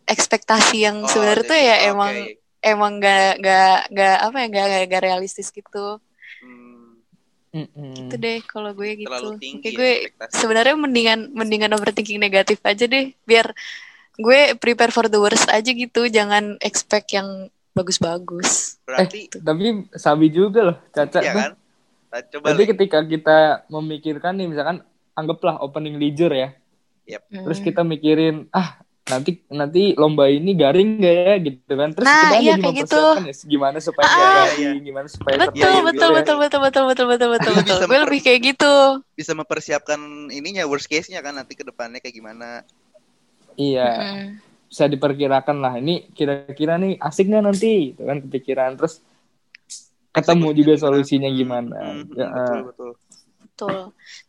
ekspektasi 0.05 0.77
yang 0.85 1.05
Oh, 1.05 1.09
sebenarnya 1.09 1.45
tuh 1.45 1.57
ya 1.57 1.75
oke. 1.77 1.89
emang 1.93 2.13
emang 2.59 2.91
gak 3.01 3.39
gak 3.41 3.77
gak 3.93 4.17
apa 4.25 4.35
ya 4.41 4.47
gak, 4.49 4.65
gak, 4.69 4.83
gak 4.93 5.03
realistis 5.05 5.49
gitu. 5.49 5.97
Hmm, 7.49 7.65
Mm-mm. 7.65 7.93
Itu 8.05 8.15
deh 8.21 8.37
kalau 8.45 8.71
gue 8.77 8.89
gitu. 8.93 9.09
terlalu 9.09 9.41
tinggi 9.41 9.67
ya 9.73 9.77
gue 9.77 9.91
ekspektasi. 10.05 10.33
sebenarnya 10.37 10.75
mendingan 10.77 11.19
mendingan 11.33 11.71
overthinking 11.73 12.21
negatif 12.21 12.61
aja 12.61 12.85
deh 12.85 13.09
biar 13.25 13.49
gue 14.19 14.39
prepare 14.59 14.91
for 14.93 15.09
the 15.09 15.17
worst 15.17 15.49
aja 15.49 15.71
gitu 15.71 16.05
jangan 16.11 16.59
expect 16.61 17.09
yang 17.15 17.49
bagus-bagus 17.73 18.77
Berarti 18.85 19.29
Tapi 19.31 19.65
sabi 19.95 20.27
juga 20.29 20.59
loh, 20.73 20.77
Caca. 20.91 21.19
Iya 21.21 21.31
tuh. 21.31 21.39
kan? 21.41 21.51
Nah, 22.09 22.21
coba 22.25 22.47
Lin. 22.57 22.67
ketika 22.73 22.99
kita 23.05 23.37
memikirkan 23.69 24.33
nih 24.33 24.47
misalkan 24.49 24.77
anggaplah 25.13 25.61
opening 25.61 26.01
leisure 26.01 26.33
ya. 26.33 26.49
Terus 27.29 27.57
Hmm. 27.61 27.65
kita 27.65 27.81
mikirin 27.81 28.49
ah 28.49 28.81
nanti 29.11 29.31
nanti 29.59 29.79
lomba 30.01 30.23
ini 30.29 30.51
garing 30.61 30.87
gak 31.03 31.13
ya 31.29 31.35
gitu 31.47 31.73
kan. 31.81 31.89
Terus 31.95 32.09
Nah, 32.09 32.21
kita 32.21 32.35
iya, 32.41 32.53
jadi 32.53 32.61
kayak 32.61 32.75
gitu. 32.85 32.95
ya 33.27 33.33
gimana 33.53 33.77
supaya 33.87 34.07
Ah, 34.07 34.15
nggak 34.15 34.29
iya, 34.29 34.45
garing, 34.59 34.83
iya. 34.83 34.87
gimana 34.87 35.07
supaya 35.09 35.37
betul 35.41 35.69
iya, 35.71 35.79
betul, 35.87 36.09
gitu 36.09 36.13
ya. 36.17 36.17
betul 36.17 36.35
betul 36.43 36.59
betul 36.63 36.83
betul 36.89 37.05
betul 37.11 37.29
betul 37.35 37.51
Lu 37.53 37.59
betul 37.59 37.75
bisa 37.75 37.85
gue 37.89 37.97
memper- 37.97 38.05
lebih 38.05 38.19
kayak 38.25 38.41
gitu 38.55 38.73
bisa 39.19 39.31
mempersiapkan 39.35 39.99
ininya 40.31 40.63
worst 40.71 40.87
case-nya 40.87 41.19
kan 41.25 41.35
nanti 41.35 41.53
ke 41.59 41.63
depannya 41.67 41.99
kayak 41.99 42.15
gimana. 42.15 42.63
Iya, 43.59 43.83
Mm. 43.83 44.39
bisa 44.69 44.85
diperkirakan 44.93 45.57
lah. 45.63 45.73
Ini 45.81 46.13
kira-kira 46.17 46.73
nih 46.81 46.93
asik 47.07 47.25
nggak 47.29 47.45
nanti, 47.45 47.71
gitu 47.93 48.01
kan 48.09 48.17
kepikiran. 48.23 48.71
Terus 48.79 48.93
ketemu 50.15 50.47
juga 50.57 50.73
solusinya 50.83 51.29
Hmm, 51.29 51.39
gimana. 51.39 51.75
hmm, 51.79 52.01
Ya, 52.17 52.27
hmm, 52.27 52.33
betul 52.33 52.59
betul. 52.69 52.89
betul 53.43 53.79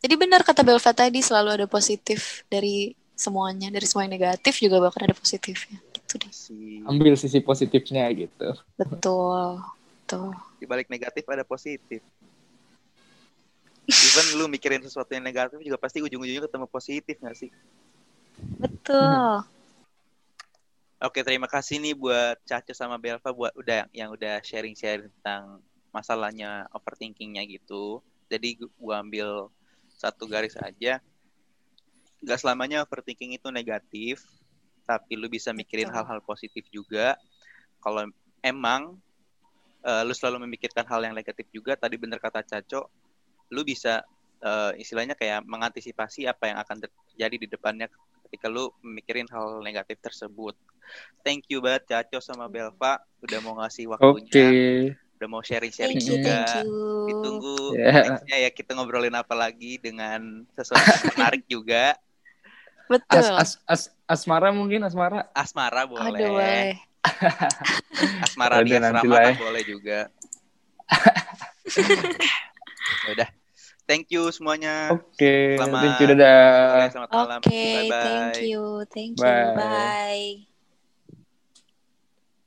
jadi 0.03 0.15
benar 0.19 0.41
kata 0.47 0.61
Belva 0.67 0.91
tadi 0.95 1.19
selalu 1.23 1.49
ada 1.63 1.67
positif 1.69 2.43
dari 2.51 2.93
semuanya 3.25 3.67
dari 3.75 3.85
semua 3.89 4.03
yang 4.05 4.15
negatif 4.17 4.53
juga 4.63 4.77
bahkan 4.83 5.01
ada 5.07 5.15
positifnya 5.21 5.77
gitu 5.95 6.13
deh 6.21 6.33
Si 6.33 6.55
ambil 6.89 7.13
sisi 7.21 7.39
positifnya 7.43 8.03
gitu. 8.21 8.49
betul 8.79 9.61
betul 10.05 10.33
di 10.61 10.65
balik 10.69 10.87
negatif 10.93 11.23
ada 11.25 11.45
positif. 11.45 12.01
Even 13.91 14.25
lu 14.39 14.45
mikirin 14.47 14.81
sesuatu 14.85 15.11
yang 15.13 15.25
negatif 15.25 15.57
juga 15.61 15.77
pasti 15.77 15.99
ujung-ujungnya 16.05 16.45
ketemu 16.47 16.67
positif 16.69 17.15
gak 17.21 17.35
sih? 17.37 17.49
betul 18.61 19.43
Oke, 21.01 21.25
terima 21.25 21.49
kasih 21.49 21.81
nih 21.81 21.97
buat 21.97 22.37
Caca 22.45 22.73
sama 22.77 23.01
Belva 23.01 23.29
buat 23.33 23.49
udah 23.57 23.89
yang 23.89 24.13
udah 24.13 24.37
sharing-sharing 24.45 25.09
tentang 25.17 25.57
masalahnya 25.89 26.69
overthinkingnya 26.77 27.41
gitu. 27.49 28.05
Jadi 28.29 28.61
gu- 28.61 28.73
gua 28.77 29.01
ambil 29.01 29.49
satu 29.97 30.29
garis 30.29 30.53
aja. 30.61 31.01
Gak 32.21 32.39
selamanya 32.41 32.85
overthinking 32.85 33.33
itu 33.33 33.49
negatif, 33.49 34.21
tapi 34.85 35.17
lu 35.17 35.25
bisa 35.25 35.49
mikirin 35.55 35.89
hal-hal 35.89 36.21
positif 36.21 36.65
juga. 36.69 37.17
Kalau 37.81 38.05
emang 38.45 38.97
eh, 39.81 40.03
lu 40.05 40.13
selalu 40.13 40.45
memikirkan 40.45 40.85
hal 40.85 41.01
yang 41.01 41.17
negatif 41.17 41.49
juga, 41.49 41.73
tadi 41.73 41.97
bener 41.97 42.21
kata 42.21 42.45
Caco, 42.45 42.89
lu 43.49 43.65
bisa 43.65 44.05
eh, 44.41 44.71
istilahnya 44.77 45.17
kayak 45.17 45.41
mengantisipasi 45.49 46.29
apa 46.29 46.53
yang 46.53 46.57
akan 46.61 46.77
terjadi 46.85 47.35
di 47.41 47.47
depannya 47.49 47.87
ketika 48.29 48.47
lu 48.47 48.69
mikirin 48.85 49.25
hal 49.33 49.59
negatif 49.65 49.97
tersebut. 49.99 50.53
Thank 51.25 51.49
you 51.49 51.59
banget 51.63 51.89
Caco 51.89 52.21
sama 52.21 52.45
Belva 52.51 53.01
udah 53.21 53.39
mau 53.41 53.57
ngasih 53.61 53.89
Oke. 53.89 53.97
waktunya, 53.97 54.47
udah 55.17 55.27
mau 55.29 55.41
sharing-sharing 55.41 55.99
Thank 56.01 56.09
you, 56.09 56.17
juga. 56.21 56.39
thank 56.45 56.69
you. 56.69 56.89
Ditunggu 57.01 57.57
Ya. 57.75 58.05
nextnya 58.05 58.37
ya 58.45 58.49
kita 58.53 58.77
ngobrolin 58.77 59.17
apa 59.17 59.33
lagi 59.33 59.81
dengan 59.81 60.45
sesuatu 60.53 60.85
yang 60.85 61.05
menarik 61.17 61.43
juga. 61.49 61.97
Betul. 62.91 63.15
As, 63.15 63.27
as, 63.39 63.51
as, 63.71 63.81
asmara 64.03 64.51
mungkin 64.51 64.83
asmara. 64.83 65.31
Asmara 65.31 65.87
boleh. 65.87 66.11
Aduh, 66.11 66.35
boleh. 66.35 66.75
Asmara 68.27 68.59
di 68.61 68.75
asrama 68.75 69.15
kan 69.17 69.39
boleh 69.39 69.63
juga. 69.63 70.11
Udah. 73.11 73.29
Thank 73.87 74.11
you 74.11 74.29
semuanya. 74.29 74.91
Oke, 74.93 75.57
Selamat 75.57 75.81
thank 75.81 75.99
you 75.99 76.07
dadah. 76.15 76.87
Selamat 76.91 77.09
malam. 77.11 77.39
Oke, 77.41 77.49
Bye-bye. 77.49 78.05
thank 78.05 78.37
you, 78.47 78.63
thank 78.91 79.15
you, 79.17 79.23
Bye. 79.23 79.55
bye. 79.55 80.50